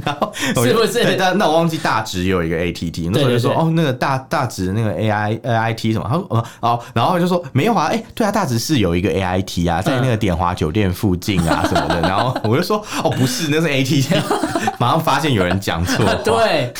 [0.04, 0.32] 然后
[0.64, 1.16] 是不是？
[1.18, 6.06] 但那我忘记大直也有一个 ATT，那时候就说哦，那个大大直那个 AI AIT 什么？
[6.08, 12.00] 他说哦，然后就说没有啊，哎，对啊，大直是有一个 AIT 啊，在那个点华酒店附近啊什么的。
[12.02, 14.16] 然后我就说哦，不是，那是 ATT，
[14.78, 16.04] 马上发现有人讲错。
[16.24, 16.72] 对，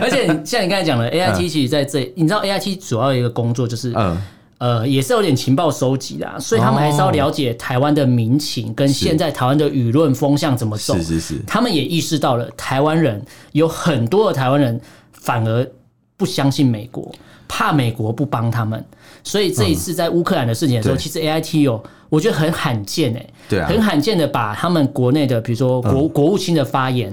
[0.00, 4.20] 而且像你刚才讲的 AIT，其实在这，你知道 AIT 主要一个工作就是嗯。
[4.62, 10.96] 呃，也是有点情报收集的，所以他们还是要了解台湾的民情跟现在台湾的舆论风向怎么走。
[10.98, 13.20] 是是是，他们也意识到了台湾人
[13.50, 15.68] 有很多的台湾人反而
[16.16, 17.12] 不相信美国，
[17.48, 18.84] 怕美国不帮他们。
[19.24, 27.12] 所以这一次在乌克兰的事情的时候，其实 AIT 有我觉得很罕见哎，对啊，很罕见的把他们国内的比如说国国务卿的发言。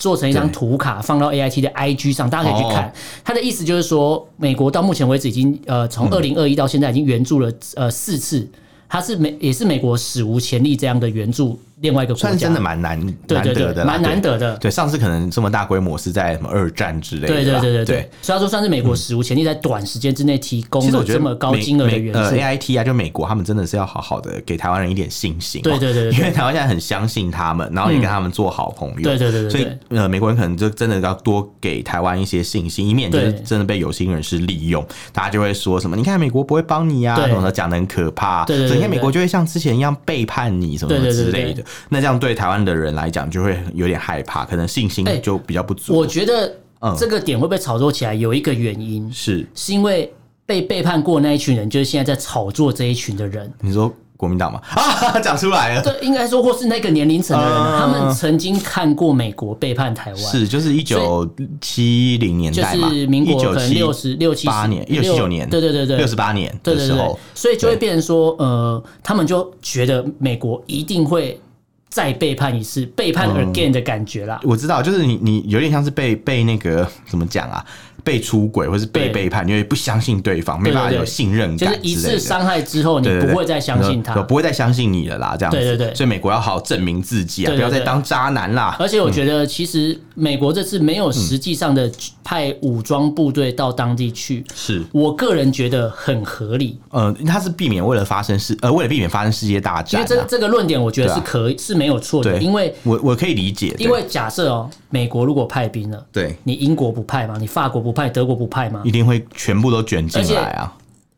[0.00, 2.92] 做成一张图卡放到 A I T 的 I G 上，大家可以去看。
[3.22, 8.48] 他的意思就是说，美国到目前为止已经呃，从二零二一到现在已经援助了呃四次，
[8.88, 11.60] 它是美也是美国史无前例这样的援助。
[11.80, 14.56] 另外一个国家，算真的蛮难难得的，蛮难得的。
[14.58, 17.28] 对，上次可能这么大规模是在什么二战之类的。
[17.28, 18.10] 对对对对对。
[18.20, 22.18] 所以说算是美国史无前例在短时间之内提供了这么高金额的援助。
[22.18, 25.62] 呃，AIT 啊，就美国他们真的是要好好的给台湾人一点信心。
[25.62, 26.10] 对对对。
[26.12, 29.02] 因为台湾现在很相信他们，然后也跟他们做好朋友。
[29.02, 29.48] 对对对。
[29.48, 38.44] 所以呃，美国人可能就真的要多给台湾一些信心，以免就是真的被有心人士利用，大家就会说什么，你看美国不会帮你啊，什么的讲的很可怕。
[38.44, 38.76] 对对对。
[38.76, 41.64] 你看美国就会像之前一样背叛你什么之类的。
[41.88, 42.60] 那这样对台湾。
[42.60, 45.96] 的人来讲就会有点害怕，可能信心就比较不足。
[45.96, 46.54] 我觉得
[46.98, 50.12] 这个点会被炒作起来，有一个原因是是因为
[50.44, 53.50] 被背叛过那一群人，就是现在在炒作这一群的人。
[53.62, 54.60] 你说国民党吗？
[54.68, 55.82] 啊， 讲出来了。
[55.82, 61.26] 对，应该说或是那个年龄层的人，他们曾经看过美国背叛台湾，是就是一九
[61.62, 71.40] 七零年代嘛，就是民国可能六十六七八年，一九七九年，对对对对，六十八年的时候，所以就会变成说，呃，他们就觉得美国一定会。
[71.90, 74.38] 再背叛一次，背叛 again 的感觉啦。
[74.44, 77.64] 嗯，我知道，就是你，你有点像是被被那个怎么讲啊？
[78.04, 81.58] 被出轨，或是被背叛，因为不相信对方，没办法有信任感。
[81.58, 85.36] 就是一次伤害之后，你不会再相信他，不会再相信你了啦。
[85.38, 85.94] 这样子，对对对。
[85.94, 88.76] 所以美国要好好证明自己啊，不要再当渣男啦。
[88.78, 91.90] 而且我觉得，其实美国这次没有实际上的
[92.24, 96.78] 派武装部队到当地去，是我个人觉得很合理。
[96.92, 100.00] 嗯，他是避免为了发生世呃，为了避免发生世界大战。
[100.00, 102.40] 因为这这个论点，我觉得是可以是没有错的。
[102.40, 107.36] 因为我我可以理解，因为假设哦，美国如果派兵了，对，你英国不派嘛？
[107.38, 108.82] 你法国不派，德国不派吗？
[108.84, 110.72] 一定会全部都卷进来啊！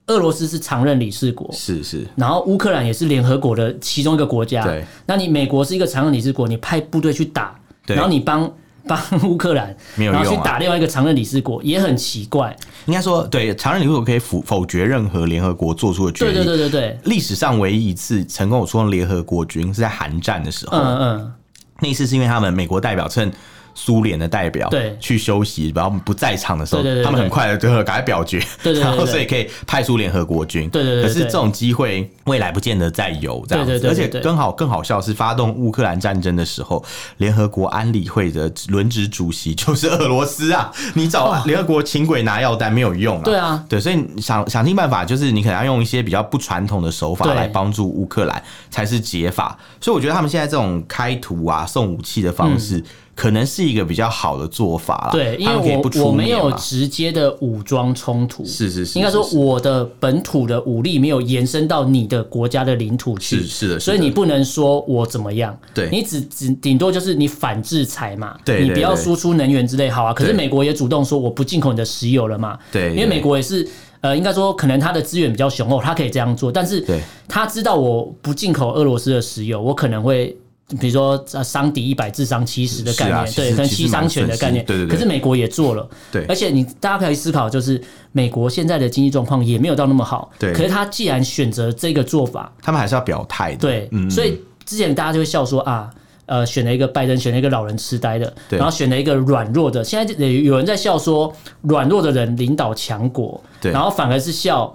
[0.08, 4.64] 俄罗斯是常任理事国，是是，然后乌克兰也是联合国的其中一个国家。
[4.64, 7.54] 对，那你美国是一个常任理事国，你派部队去打，
[7.86, 8.52] 然后你帮
[8.84, 12.54] 帮乌克兰，没有用，然后去打另外一个常任理事国，也很奇怪。
[12.86, 16.34] 应该说，对，常任理事国可以否否决任何联合国做出的决议。
[16.34, 20.76] 对对对对对，历史上唯一一次成功有出动联合国军是在韩战的时候。
[20.76, 21.32] 嗯嗯，
[21.80, 23.32] 那一次是因为他们美国代表趁。
[23.74, 30.68] 苏联的代表对去休息，然后不在场的时候，他们很快的就赶快表决，然后所以可以派出联合国军。
[30.70, 36.84] 对对对对可是这种机会未来不见得再有这样子，而且更好更好笑是发动乌克兰战争的时候，
[37.16, 40.70] 联合国安理会的轮值主席就是俄罗斯啊！
[40.94, 43.22] 你找联合国请鬼拿药单没有用啊！
[43.24, 49.58] 对啊，对，所以想想尽办法，就是你可能要用一些比较不传统的手法来帮助乌克兰，才是解法。
[49.80, 52.78] 所以我觉得他们现在这种开图啊、送武器的方式。
[52.78, 55.10] 嗯可能是一个比较好的做法啦。
[55.12, 70.12] 对，因为我我没有直接的武装冲突，是是是，应该说我的本土的武力没有延伸到你的国家的领土去，是是的，所以你不能说我怎么样，对，你只只顶多就是你反制裁嘛，对，你不要输出能源之类，好啊。
[70.14, 73.68] 可是美国也主动说我不进口你的石油了嘛，对，因为美国也是
[74.00, 76.84] 呃，应该说可能它的资源比较雄厚，他可以这样做，但是
[77.28, 80.34] 他知道我不进口俄罗斯的石油，我可能会。
[80.80, 84.96] 比如说，伤敌一百，自伤七十的概念，啊、对，跟七伤拳的概念，对对对。
[84.96, 86.24] 可是美国也做了，对。
[86.26, 87.80] 而且你大家可以思考，就是
[88.12, 90.52] 美国现在的经济状况也没有到那么好，对。
[90.52, 93.88] 可是他既然选择这个做法，他们还是要表态的，对。
[93.92, 94.10] 嗯。
[94.10, 95.90] 所以之前大家就会笑说啊，
[96.26, 99.84] 呃，选了一个拜登，选了一个老人痴呆的，然后选了一个软弱的。
[99.84, 101.32] 现在有人在笑说，
[101.62, 103.72] 软弱的人领导强国，对。
[103.72, 104.72] 然后反而是笑。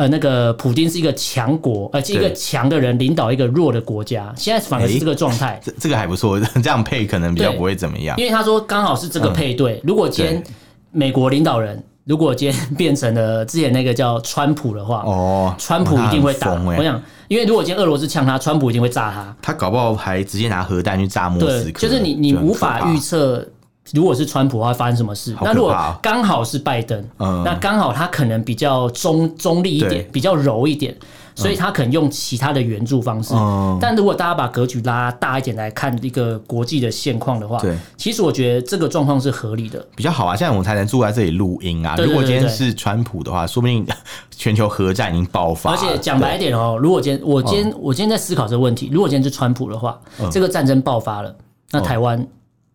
[0.00, 5.48] 呃，那个普京是一个强国，呃，是一个强的人领导一个弱的国家，现在反而是这个状态。
[5.60, 8.16] 欸，这这个还不错，这样配可能比较不会怎么样。
[8.16, 10.42] 因为他说刚好是这个配对，嗯，如果今天
[10.90, 16.50] 美国领导人如果今天变成了之前那个叫川普的话，哦，川普一定会打。
[16.52, 19.36] 欸，我想，因为如果今天俄罗斯呛他，川普一定会炸他。
[19.42, 21.78] 他搞不好还直接拿核弹去炸莫斯科。
[21.78, 23.46] 就是你你无法预测。
[23.92, 25.36] 如果是川普，会发生什么事？
[25.42, 30.96] 那如果刚好是拜登，嗯、那刚好他可能比较中中立一点，比较柔一点，
[31.34, 33.34] 所以他可能用其他的援助方式。
[33.34, 40.36] 嗯、但如果大家把格局拉大一点来看一个国际的现况的话，对，其实我觉得这个状况是合理的，比较好啊。
[40.36, 41.96] 现在我们才能坐在这里录音啊。
[41.96, 43.84] 如果今天是川普的话，说不定
[44.30, 45.72] 全球核战已经爆发。
[45.72, 49.98] 而且讲白一点哦，如果今天我今天我今天在思考这个问题，如果今天是川普的话，
[50.30, 51.34] 这个战争爆发了，
[51.72, 52.24] 那台湾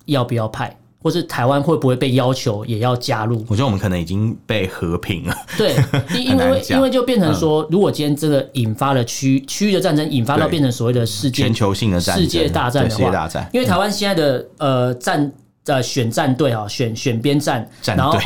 [0.06, 0.75] 要不要派？
[1.06, 3.46] 或是台湾会不会被要求也要加入？
[3.48, 5.38] 我觉得我们可能已经被和平了。
[5.56, 5.76] 对，
[6.20, 15.32] 因为因为就变成说，如果今天这个引发了区区域的战争，引发到变成所谓的世界全球性的战世界大战的话，世界大战，因为台湾现在的呃战。
[15.65, 18.17] 呃，选战队啊，选 选边站，然后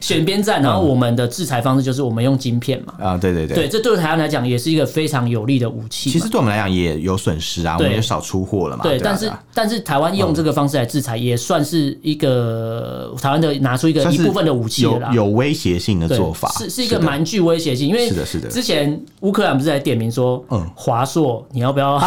[0.00, 2.94] 选边站，然后我们的制裁方式就是我们用晶片嘛。
[2.98, 6.10] 啊，对对对，对，这对台湾来讲也是一个非常有利的武器。
[6.10, 8.82] 其实对我们来讲也有损失啊，我们也少出货了嘛。
[8.82, 18.48] 对，但是但是台湾用这个方式来制裁，也算是一个台湾的拿出一个一部分的武器了啦，有威胁性的做法，是是一个蛮具威胁性，因为是的是的。
[18.48, 22.00] 之前乌克兰不是在点名说，嗯，华硕你要不要？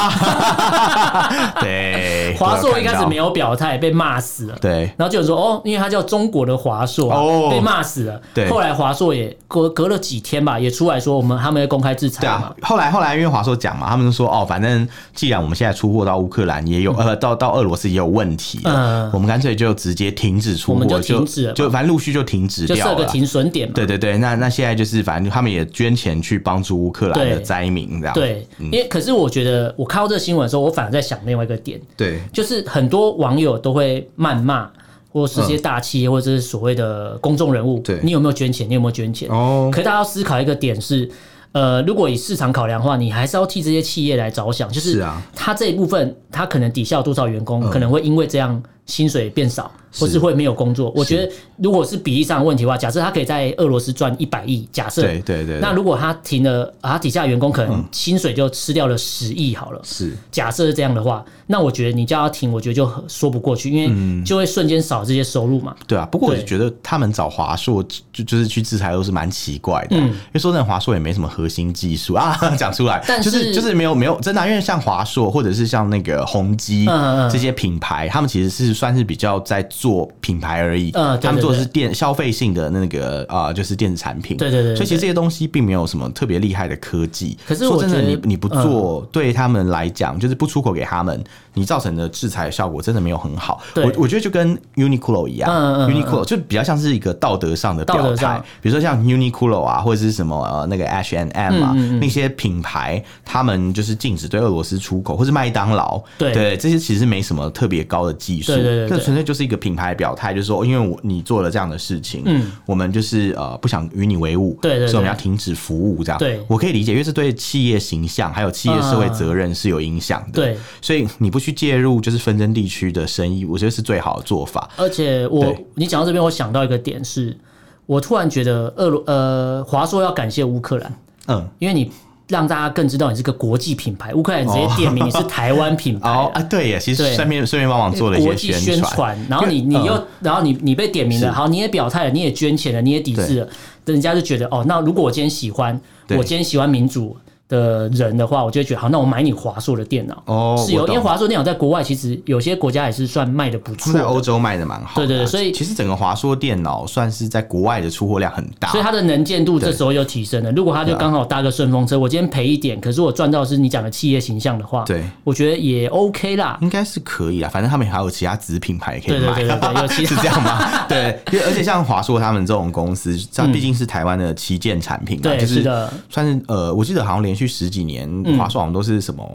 [1.62, 4.39] 对，华硕一开始没有表态，被骂死。
[4.62, 8.22] 对，然后就有说哦，因为他叫中国的华硕，哦，被骂死了。
[8.34, 12.54] 对，后来华硕也隔隔了几天吧，也出来说我们他们要公开制裁嘛。
[12.56, 23.74] 对啊，后来后来因为华硕讲嘛，他们就说哦，反正既然我们现在出货到乌克兰也有，呃，到到俄罗斯也有问题，嗯，我们干脆就直接停止出货，我们就停止了，就反正陆续就停止掉了，就设个停损点嘛。
[23.76, 28.14] 对对对，那那现在就是反正他们也捐钱去帮助乌克兰的灾民，这样。
[28.14, 34.70] 对，因为可是我觉得我看到这个新闻的时候，我反而在想另外一个点，对，就是很多网友都会谩骂。
[35.12, 38.70] 或是些大企业，或者是所谓的公众人物，你有没有捐钱？
[38.70, 39.28] 你有没有捐钱？
[39.28, 41.10] 哦，可是大家要思考一个点是，
[41.52, 49.72] 呃，如果以市场考量的话，你还是要替这些企业来着想，就是他这一部分，他可能底下有多少员工，可能会因为这样薪水变少。
[49.98, 60.16] 或是会没有工作，我觉得如果是比例上的问题的话，假设他可以在俄罗斯赚一百亿，假设对对对，那如果他停了，他底下员工可能薪水就吃掉了十亿好了，是。
[60.32, 65.76] 假设是这样的话，那我觉得你叫他停，我觉得就说不过去，因为就会瞬间少这些收入嘛。
[65.88, 76.86] 对啊，不过我觉得他们找华硕就就是去制裁都是蛮奇怪的，因为说真的，华硕也没什么核心技术啊， 讲出来，但是就是没有没有真的，因为像华硕或者是像那个宏基
[77.32, 80.50] 这些品牌，他们其实是算是比较在做品牌。
[80.60, 87.38] 而已，嗯，他们做的是电消费性的那个啊，就是电子产品，对对对，所以其实这些东西并没有什么特别厉害的科技。
[87.48, 93.62] 可是说真的，你你不做，对他们来讲，就是不出口给他们，你造成的制裁效果真的没有很好。
[93.76, 95.50] 我我觉得就跟 Uniqlo 一样
[95.88, 98.42] ，Uniqlo 就比较像是一个道德上的表态。
[98.62, 109.69] 比如说像 Uniqlo 啊，或者是什么呃那个 H&M 啊，那些品牌，他们就是禁止对俄罗斯出口，或是麦当劳，对这些其实没什么特别高的技术，这纯粹就是一个品。
[109.70, 116.18] 品牌表态，就是说，因为我你做了这样的事情，嗯，我们就是呃不想与你为伍，对，对对，所以我们要停止服务这样。
[116.18, 120.42] 对，我可以理解，因为这对企业形象还有企业社会责任是有影响的。
[120.42, 124.68] 对，所以你不去介入就是纷争地区的生意，我觉得是最好的做法。
[124.76, 127.38] 而且我你讲到这边，我想到一个点是，
[127.86, 130.92] 我突然觉得俄罗呃华硕要感谢乌克兰，
[131.28, 131.92] 嗯，因为你。
[132.30, 136.10] 让大家更知道你是个国际品牌，乌克兰直接点名你是台湾品牌。
[136.10, 143.50] 哦啊，对耶，其实顺便顺便帮忙做了一些宣宣传，然后你你又然后你你被点名了，好，你也表态了，你也捐钱了，你也抵制了，
[143.86, 147.18] 人家就觉得哦，那如果我今天喜欢，我今天喜欢民主。
[147.50, 154.92] 的人的话，我就会觉得好，那我买你华硕的电脑哦，是有，因为华硕电脑在国外其实有些国家也是算卖的不错，在欧洲卖的蛮好。
[154.96, 160.52] 对对对，所以其实整个华硕电脑算是在国外的出货量很大，所以它的能见度这时候又提升了。
[160.52, 167.50] 如果它就刚好搭个顺风车，我今天赔一点，可是我赚到是你讲的企业形象的话，对，我觉得也 OK 啦，应该是可以啦。
[167.50, 170.86] 反正他们还有其他子品牌可以买，对对对，有其他 是这样吗？
[170.88, 178.08] 对，因为而且像华硕他们这种公司，它毕竟是台湾的旗舰产品，对，是的，算是呃，我记得好像连续十几年。
[178.38, 179.26] 华硕好像都是什么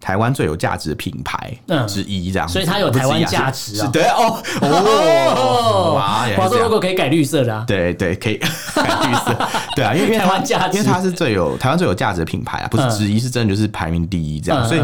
[0.00, 1.52] 台湾最有价值的品牌
[1.86, 3.90] 之一，这样，所以它有台湾价值啊。
[3.92, 5.94] 对哦 哦，
[6.36, 9.48] 华硕如果可以改绿色的，对对，可以改绿色。
[9.76, 14.80] 对啊，因为台湾价值，因为它是最有台湾最有价值的品牌啊，不是之一，是真的就是排名第一这样，所以。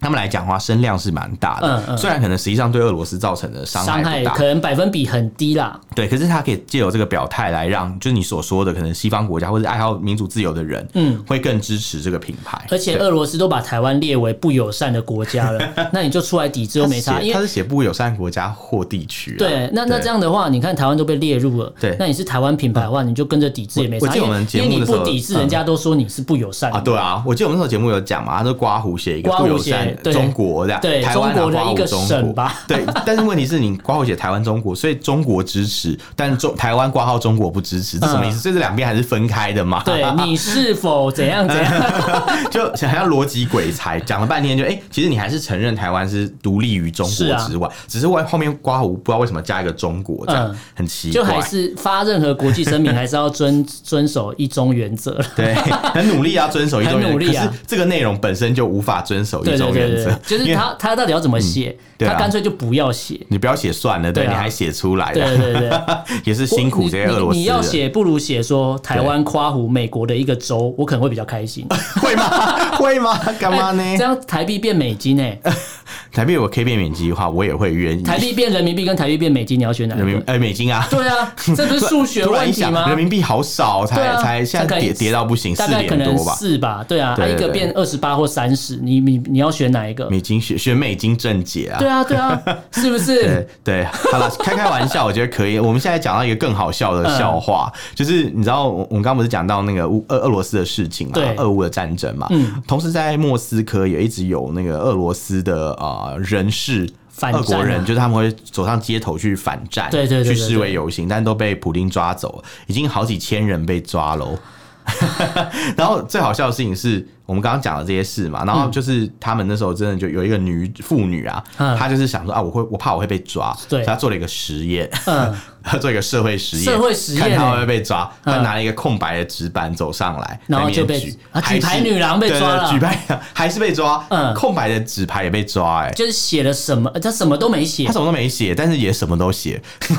[0.00, 1.66] 他们来讲的话，声量是蛮大的。
[1.66, 5.78] 嗯嗯、虽然可能实际上对俄罗斯造成的伤害可能百分比很低啦。
[5.94, 12.62] 对，可是他可以借由这个表态来让，就是你所说的，可能西方国家或者爱好民主自由的人，嗯，会更支持这个品牌。
[12.70, 15.60] 而且俄罗斯都把台湾列为不友善的国家了，
[15.92, 19.36] 那你就出来抵制又没差，因为他是写不友善国家或地区。
[19.36, 24.06] 对，那那这样的话，你看台湾都被列入了，对，那你是台湾品牌的话，你就跟着抵制也没差。
[24.06, 26.80] 我记得我们节目因为你不抵制，人家都说你是不友善、嗯、啊。
[26.80, 30.66] 对啊，我记得我们那时候节目有讲嘛，他说刮胡写一个不友善中国。
[30.80, 32.54] 对，台湾的一个省吧。
[32.66, 38.38] 对，但是问题是你括号写台湾中国，所以中国支持，但中台湾括号中国不支持，这什么意思？
[38.38, 39.82] 所以这两边还是分开的嘛？
[39.84, 41.72] 对， 你是否怎样怎样？
[42.50, 51.20] 就想要逻辑鬼才，讲了半天就哎，其实你还是承认台湾是独立于中国之外，只是外后面括号不知道为什么加一个中国，这样很奇怪。
[51.20, 55.20] 就还是发任何国际声明，还是要遵遵守一中原则。
[55.34, 55.54] 对，
[55.94, 60.56] 很努力要遵守一中原则，可是这个内容本身就无法遵守一中原则，就是。
[60.56, 61.76] 他他到底要怎么写？
[61.98, 63.18] 他干脆就不要写。
[63.28, 65.70] 你不要写算了，对，你还写出来，对对对，
[66.24, 67.38] 也是辛苦这些俄罗斯。
[67.38, 71.66] 你要写不如写说台湾夸胡美国的一个州，我可能会比较开心。
[72.00, 72.76] 会吗？
[72.76, 73.18] 会吗？
[73.38, 73.82] 干嘛呢？
[73.96, 75.38] 这样台币变美金哎，
[76.12, 78.02] 台币我可以变美金的话，我也会愿意。
[78.02, 80.02] 台币变人民币跟台币变美金，你要选哪个？
[80.02, 80.86] 人民哎，美金啊。
[80.90, 82.88] 对啊，这不是数学问题吗？
[82.88, 86.34] 人民币好少，才才现在跌跌到不行，四点多吧？
[86.34, 86.84] 四吧？
[86.88, 90.08] 对啊，它一个变二十八或三十，你你你要选哪一个？
[90.10, 91.78] 美金选选美金正解啊。
[91.78, 92.40] 对啊，对啊，
[92.72, 93.22] 是不是？
[93.24, 95.58] 对对，好了，开开玩笑，我觉得可以。
[95.58, 102.26] 我们现在讲到一个更好笑的笑话，就是你知道，我们刚刚不是讲到那个乌俄俄罗斯的事情嘛，俄乌的战争嘛。
[102.30, 102.52] 嗯。
[102.66, 106.88] 同时在莫斯科也一直有那个俄罗斯的啊人士，
[107.20, 114.38] 俄国人，就是他们会走上街头去反战，对对，去示威游行，但都被普丁抓走了，已经好几千人被抓喽。
[115.76, 117.06] 然后最好笑的事情是。
[117.26, 121.44] 我们刚刚讲的这些事嘛，然后就是他们那时候真的就有一个女妇女啊，
[121.76, 124.88] 她就是想说啊，我会我怕我会被抓，所以她做了一个实验，
[125.62, 127.22] 她做一个社会实验，社会实验。
[127.22, 128.08] 看她会不会被抓。
[128.24, 131.18] 她拿了一个空白的纸板走上来，然后就被举
[131.60, 132.96] 牌女郎被抓了，举牌
[133.32, 133.98] 还是被抓，
[134.34, 139.60] 空白的纸牌也被抓，哎，就是写了什么，她什么都没写，她什么都没写，但是也什么都写，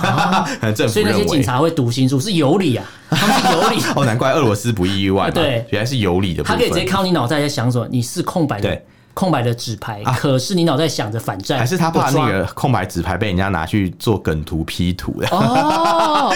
[0.73, 3.77] 政府所以那些警察会读心术是有理啊，他们是有理。
[3.95, 7.87] 哦，难怪俄罗斯不意外，对，原来是有理的，他可以直接靠你脑袋在想什么？
[7.89, 8.81] 你是空白的，
[9.13, 15.27] 空白的纸牌，可是你脑袋想着反战，还是他怕那个空白纸牌被人家拿去做梗图 P 图的？
[15.31, 16.31] 哦，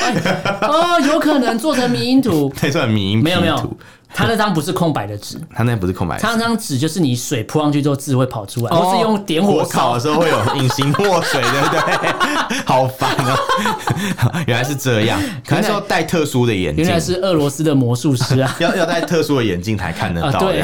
[0.61, 3.77] 哦，有可能做成迷因图， 可以做成迷因，没有没有。
[4.13, 12.61] 他那张不是空白的纸，他那不是空白的纸，他那张纸就是你水泼上去之后字会跑出来，或是用点火烤的时候会有隐形墨水，对不对？
[12.65, 13.35] 好烦哦！
[14.47, 20.63] 原来是这样，可能是要戴特殊的眼镜，原来是俄罗斯的魔术师啊， 要要戴特殊的眼镜才看得到，对，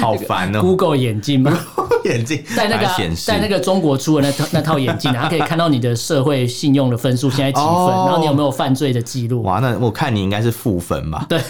[0.00, 1.56] 好烦哦！Google 眼镜吗？
[2.04, 2.86] 眼镜戴那个
[3.26, 9.42] 戴那个中国出的那套那套眼镜，它可以看到你的社会信用的分数现在几分，然后你有没有犯罪的记录？
[9.44, 11.24] 哇，那我看你应该是负分吧？
[11.28, 11.40] 对。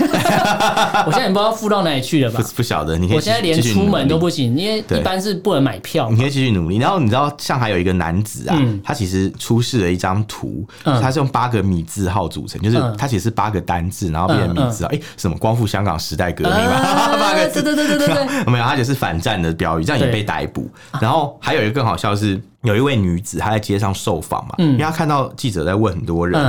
[1.06, 2.40] 我现在也不知道付到哪里去了吧？
[2.40, 3.16] 不不晓得，你可以。
[3.16, 6.08] 我现在连出门都不行，因为一般是不能买票。
[6.10, 6.76] 你可以继续努力。
[6.78, 14.90] 然后你知道，上海有一个男子啊，他其实出示了一张图，他是用八个米字号组成，就是他其实是八个单字，然后变成米字号。
[14.92, 17.16] 哎，什么光复香港时代革命嘛？
[17.18, 18.44] 八个字，对对对对对对。
[18.52, 20.68] 没有，他就是反战的标语，这样也被逮捕。
[21.00, 22.40] 然后还有一个更好笑的是。
[22.62, 26.40] 有一位女子，她在街上受访嘛，因为她看到记者在问很多人，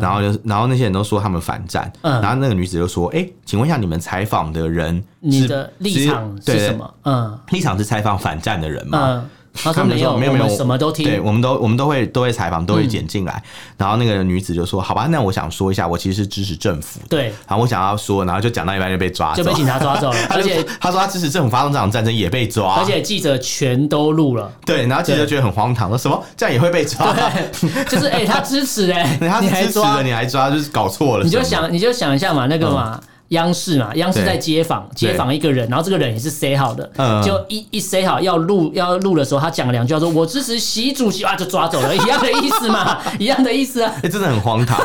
[0.00, 6.94] 然后就然后那些人都说他们反战，然后那个女子就说：“哎，请问一下，你们采访的人，你的立场是什么？
[7.04, 13.42] 嗯，立场是采访反战的人吗？”他们说没有没有什么都听，对，我们都我们都会都会采访，都会剪进来。
[13.76, 20.16] 然后那个女子就说：“好吧，那我想说一下，我其实是支持政府。”对，然后我想要说，然后就讲到一半就被抓，就被警察抓走了。
[20.30, 24.50] 而且他说他支持政府发动这场战争也被抓，而且记者全都录了。
[24.64, 27.14] 对，然后记者觉得很荒唐，说什么这样也会被抓？
[27.88, 31.24] 就是哎，他支持哎， 他支持了，你还抓，就是搞错了。
[31.24, 33.00] 你就想你就想一下嘛，那个嘛。
[33.32, 36.88] 央视嘛，央视在街访街访一个人，然后这个人也是 say 好的，
[37.24, 41.22] 就一一 say 好要录要录的时候，他讲了两句，说我支持习主席。
[41.22, 44.76] 啊，就抓走了，一样的意思嘛， 一样的意思啊，哎，真的很荒唐，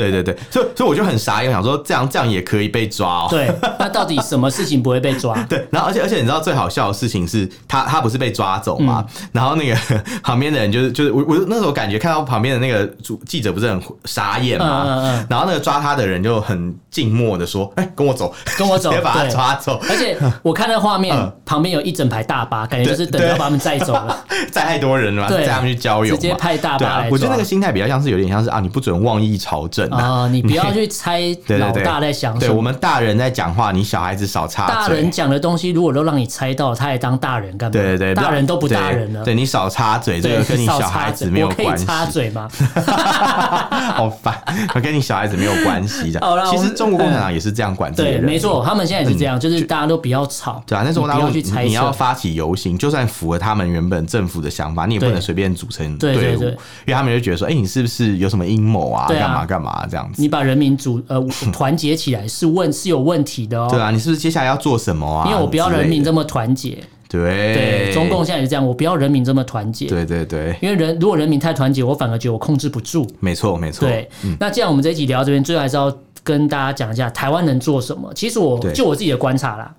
[0.00, 5.34] 对对对， 所以所以我就很傻眼，想说这样这样也可以被抓哦，对， 那到底什么事情不会被抓？
[5.48, 9.04] 对，然后而且而且你知道最好笑的事情是他他不是被抓走吗？
[9.32, 9.76] 然后那个
[10.22, 18.32] 旁边的人就是就是我我那时候感觉看到旁边的那个主记者不是很傻眼嘛，然后那个抓他的人就很静默的说，哎，跟我走。
[18.56, 19.80] 跟我走，别把他抓走。
[19.88, 24.24] 而且我看那画面，旁边有一整排大巴，感觉就是等着要把他们载走了。
[24.50, 27.10] 载太多人了，载他们去郊游，直接派大巴来。
[27.10, 31.22] 我觉得那个心态比较像是有点像是啊，你不准妄议朝政啊，你不要去猜
[31.58, 32.48] 老大在想什么。
[32.48, 34.74] 对，我们大人在讲话，你小孩子少插嘴。
[34.74, 37.72] 大人讲的东西如果都让你猜到，他还当大人干嘛？
[37.72, 39.24] 对对对，大人都不大人了。
[39.24, 41.86] 对，你少插嘴，这个跟你小孩子没有关系。
[41.86, 42.48] 插嘴吗？
[43.94, 44.34] 好烦，
[44.82, 46.20] 跟你小孩子没有关系的。
[46.50, 48.24] 其实中国共产党也是这样管自己的人。
[48.24, 48.80] 没错，他们。
[48.90, 50.82] 现在也是这样，就是大家都不要吵，对啊。
[50.84, 56.48] 但是我不要去猜测，你要发起游行，就算符合他们原本政府的想法，你也不能随便组成队伍，因
[56.88, 59.06] 为他们就觉得说，哎，你是不是有什么阴谋啊？
[59.06, 60.20] 干嘛干嘛这样子？
[60.20, 61.20] 你把人民组呃
[61.52, 63.68] 团结起来是问是有问题的哦。
[63.70, 65.28] 对啊，你是不是接下来要做什么啊？
[65.28, 66.78] 因为我不要人民这么团结。
[67.08, 69.86] 对对，中共现在也是这样，我不要人民这么团结。
[69.86, 73.06] 对对对，因为人如果人民太团结，我反而觉得我控制不住。
[73.18, 73.88] 没错没错。
[73.88, 74.08] 对，
[74.38, 75.96] 那既然我们这一集聊到这边，最后还是要。
[76.22, 78.12] 跟大家讲一下台湾能做什么。
[78.14, 79.74] 其实我就我自己的观察啦，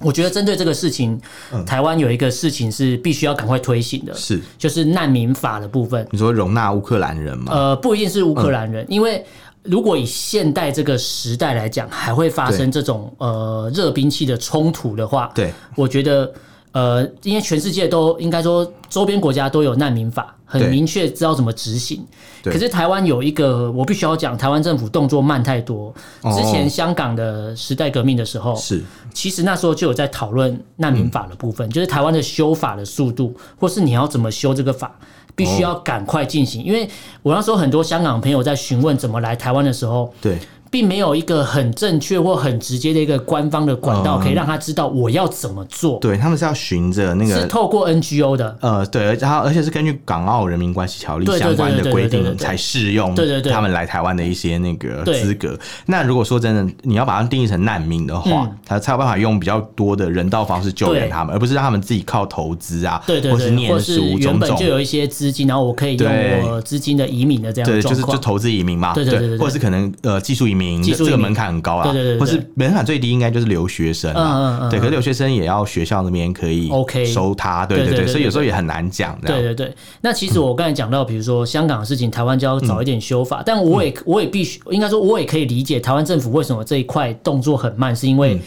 [0.00, 1.20] 我觉得针对这个事情，
[1.66, 4.40] 台湾有一个事情是必须要赶快推行的，是。
[4.56, 6.06] 就是难民法的部分。
[6.10, 7.52] 你说容纳乌克兰人吗？
[7.52, 9.24] 呃，不一定是乌克兰人，因为
[9.64, 16.32] 如果以现代这个时代来讲，还会发生这种呃热兵器的冲突的话，对，我觉得
[16.78, 20.34] 呃，因为全世界都应该说周边国家都有难民法。
[20.50, 22.02] 很明确知道怎么执行，
[22.42, 25.92] 可是台湾有一个我必须要讲，台湾政府动作慢太多。
[26.34, 34.90] 之前香港的时代革命的时候，是其实那时候就有在讨论难民法的部分，就是台湾的修法的速度，或是你要怎么修这个法，
[35.36, 36.64] 必须要赶快进行。
[36.64, 36.88] 因为
[37.22, 40.38] 我那时候很多香港朋友在询问怎么来台湾的时候，对。
[40.70, 45.98] 并没有一个很正确或很直接的一个官方的管道，可以让他知道我要怎么做。
[46.00, 48.56] 对，他们是要循着那个，是透过 NGO 的。
[48.60, 53.14] 呃，对，然后而且是根据《港澳人民关系条例》相关的规定才适用。
[53.14, 55.58] 对对对，他们来台湾的一些那个资格。
[55.86, 79.16] 那如果说真的你要把它定义成难民的话，他才有办法用比较多的人道方式救援他们，而不是让他们自己靠投资啊，对对对，或是念书，原本就有一些资金，然后我可以用我资金的移民的这样对，就是就投资移民嘛，对对对，或者是可能呃技术移民，这个门槛很高啊，对对对，或是门槛最低应该就是留学生啊，对，可是留学生也要学校那边可以 OK 收他，对对对，所以有时候也很难讲。
[79.24, 88.40] 对对对，那其实我刚才讲到，比如说香港的事情，台湾就要早一点修法，但我也我也必须应该说，我也可以理解台湾政府为什么这一块动作很慢，是因为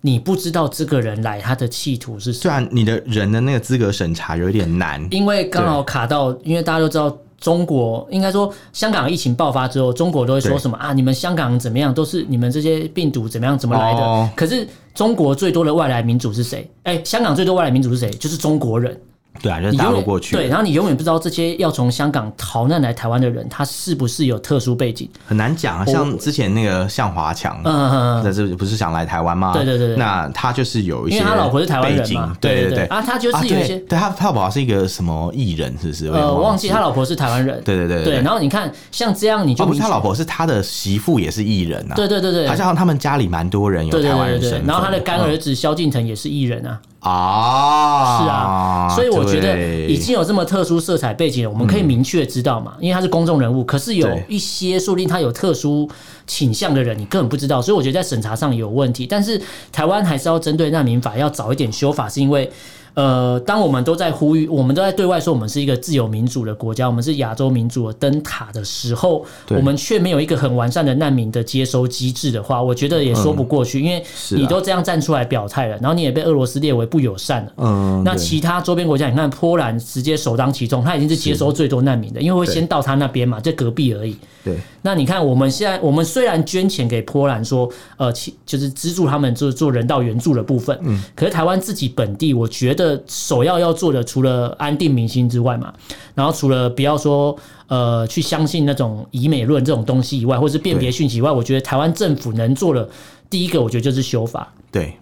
[0.00, 7.16] 你不知道这个人来他的企图是什么，虽然你的人的那个资格审查有点难，因为刚好卡到，因为大家都知道。
[7.40, 10.92] 中国应该说，香港疫情爆发之后，中国都会说什么啊？
[10.92, 11.94] 你们香港怎么样？
[11.94, 13.56] 都是你们这些病毒怎么样？
[13.58, 14.30] 怎么来的？
[14.34, 16.68] 可是中国最多的外来民族是谁？
[16.82, 18.10] 哎，香港最多外来民族是谁？
[18.10, 19.00] 就是中国人。
[19.40, 20.36] 对啊，就是大陆过去。
[20.36, 25.08] 对，然后你永远不知道这些要从香港逃难来台湾的人，他是不是有特殊背景？
[25.26, 25.84] 很难讲啊。
[25.86, 29.52] 像之前那个向华强，嗯嗯，这是不是想来台湾吗？
[29.52, 29.96] 对对对。
[29.96, 32.36] 那他就是有一些，因为他老婆是台湾人嘛。
[32.40, 32.84] 对对对。
[32.86, 36.06] 啊，他就是有一些，对他他老婆是一个什么艺人，是不是？
[36.08, 37.60] 呃，忘记他老婆是台湾人。
[37.64, 38.14] 对对对对。
[38.22, 41.94] 然后你看，像这样，你就不是他老婆是他的媳妇，也是艺人啊。
[41.94, 42.48] 对对对对。
[42.48, 44.64] 好像他们家里蛮多人有台湾人身。
[44.66, 46.80] 然后他的干儿子萧敬腾也是艺人啊。
[47.00, 53.62] 啊，是啊，所以我觉得已经有这么特殊色彩背景了，我们可以明确知道嘛，因为他是公众人物。
[53.64, 55.88] 可是有一些说不定他有特殊
[56.26, 57.62] 倾向的人，你根本不知道。
[57.62, 59.06] 所以我觉得在审查上有问题。
[59.06, 59.40] 但是
[59.70, 62.50] 台湾还是要针对难民法要早一点修法，是因为
[62.94, 77.52] 呃，当我们都在呼吁，我们都在对外说我们是一个自由民主的国家，我们是亚洲民主的灯塔的时候，我们却没有一个很完善的难民的接收机制的话，我觉得也说不过去，嗯、因为你都这样站出来表态了，然后你也被俄罗斯列为不友善了。
[77.58, 84.16] 嗯，那其他周边国家，你看波兰直接首当其冲，他已经是接收最多难民的，因为会先到他那边嘛，在隔壁而已。
[84.44, 93.68] 对，那你看我们现在，我们虽然捐钱给波兰，说呃，其就是资助他们做做人道援助的部分，嗯，可是台湾自己本地，我觉得首要要。
[93.78, 95.72] 做的除了安定民心之外嘛，
[96.16, 102.88] 然后除了不要说呃去相信那种以美论这种东西以外，或是辨别讯息以外，我觉得台湾政府能做的
[103.30, 104.52] 第一个，我觉得就是修法。
[104.72, 104.92] 对。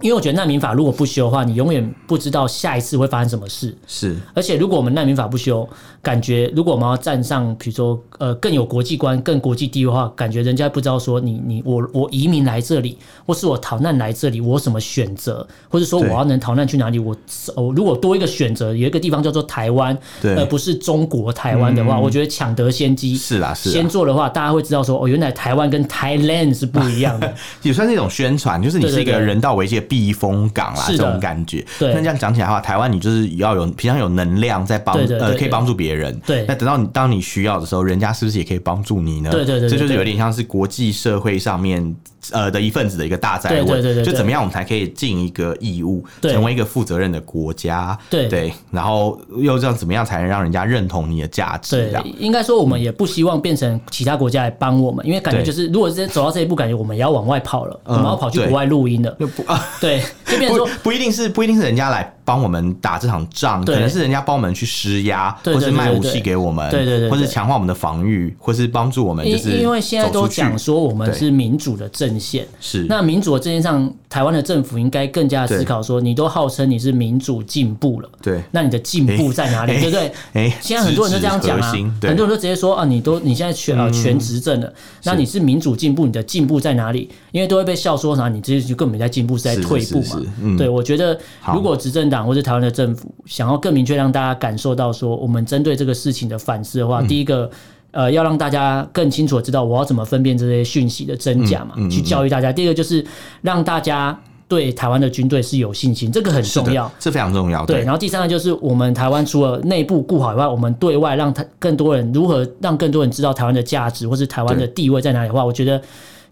[0.00, 3.76] 因为我觉得难民法如果不修的话，你永远不知道下一次会发生什么事。
[3.86, 5.68] 是，而且如果我们难民法不修，
[6.02, 12.96] 感觉如果我们要站上，比如说呃更有国际观、更国际地位的话，感觉人家不知道说你你我我移民来这里，
[13.26, 16.98] 或是我逃难来这里，我有什么选择，或者说我要能逃难去哪里？
[16.98, 17.14] 我
[17.54, 23.16] 我如果多一个选择，有一个地方叫做台湾，而不是中国台湾的话，嗯、我觉得抢得先机。
[23.16, 23.70] 是啦，是。
[23.70, 29.89] 先做的话，大家会知道说哦，原来台湾跟 Thailand 是不一样的， 也算是一种宣传，就是你是一个人道危机。
[29.90, 31.66] 避风港啦，这种感觉。
[31.78, 36.16] 对，那这样讲起来的话，台湾你就是要有平常有能量在帮，呃，可以帮助别人。
[36.20, 39.30] 对，那等到你当你需要的时候，人家是不是也可以帮助你呢？
[39.30, 41.94] 对对对，这就是有点像是国际社会上面。
[42.32, 47.98] 呃的一份子的一个大灾问，对对对，就怎么样我们才可以尽一个义务，成为一个负责任的国家？
[48.10, 51.90] 对对，然后又这样怎么样才能让人家认同你的价值？
[51.90, 59.10] 对，应该说我们也不希望变成其他国家来帮我们，因为感觉就是如果直接走到这一步，感觉我们也要往外跑了，我们要跑去国外录音了。
[59.12, 72.84] 不啊， 对，就变成说不一定是不一定是人家来帮我们打这场仗，可能是人家帮我们去施压，或是卖武器给我们，对对对，或是强化我们的防御，或是帮助我们，就是因为现在都讲说我们是民主的阵线，是。
[72.88, 79.72] 那民主的阵线上，台湾的政府应该更加思考说，你都号称你是民主进步了，对，那你的进步在哪里？
[79.80, 80.12] 对不对？
[80.34, 81.72] 哎， 现在很多人都这样讲啊，
[82.02, 84.72] 很多人都直接说啊，你都你现在全啊全执政了，
[85.04, 87.10] 那你是民主进步，你的进步在哪里？
[87.32, 90.22] 因为都会被笑说啥，你这就根本没在进步，是在退步嘛。
[90.42, 91.18] 嗯对，我觉得
[91.54, 97.50] 如果执政党或者台湾的政府想要更明确让大家感受到说，我们针对这个事情的反思的话，第一个。
[97.92, 102.52] 呃，要让大家更清楚的知道我要怎么分辨这些讯息的真假嘛，嗯嗯、去教育大家。
[102.52, 103.04] 第二个就是
[103.42, 104.16] 让大家
[104.46, 107.66] 对台湾的军队是有信心，这个很重要，这非常重要。
[107.66, 115.82] 对，然后第三个就是我们台湾除了内部顾好以外，我们对外让他更多人如何让更多人知道台湾的价值或是台湾的地位在哪里的话，我觉得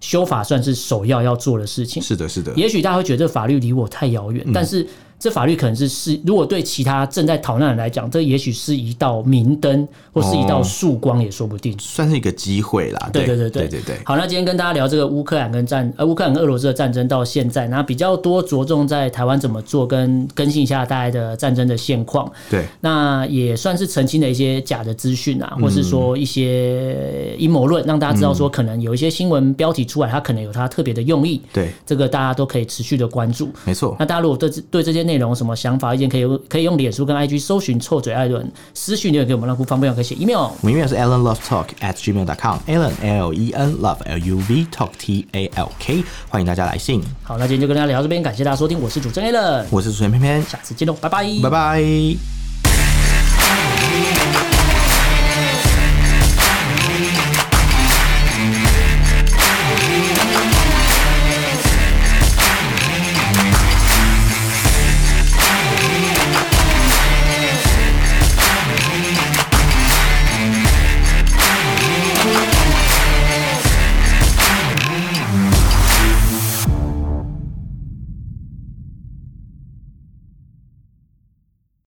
[0.00, 2.02] 修法算是首要要做的事情。
[2.02, 2.52] 是的，是的。
[2.54, 4.86] 也许大家会觉得法律离我太遥远，嗯、但是。
[5.18, 13.10] 这法律可能是是，如果对其他正在逃难的人来讲，这也许是一道明灯，或是一道曙光，也说不定，算是一个机会啦。
[13.12, 13.96] 对对对对对对。
[14.04, 22.30] 好，那今天跟大家聊这个乌克兰跟战呃乌克兰跟俄罗斯的战争到现在，那比较多着重在台湾怎么做，跟更新一下大家的战争的现况。
[22.48, 31.42] 对，那也算是澄清了一些假的资讯啊，或是说一些阴谋论，让大家知道说可能有一些新闻标题出来，它可能有它特别的用意。
[31.52, 33.50] 对，这个大家都可以持续的关注。
[33.64, 33.96] 没错。
[33.98, 40.36] 那大家如果对对这些内容什么想法意见可以可以用脸书跟 IG 搜寻臭嘴艾伦私讯留言给我们，让不方便可以写 email。
[40.36, 44.36] 我们 email 是 Allen Love Talk at gmail dot com，Allen L E N Love L U
[44.48, 47.02] V Talk T A L K，欢迎大家来信。
[47.22, 51.82] 好，那今天就跟大家聊到这边，感谢大家收听，我是主持人 Allen，我是主持人偏偏，下次见喽，拜拜，拜拜。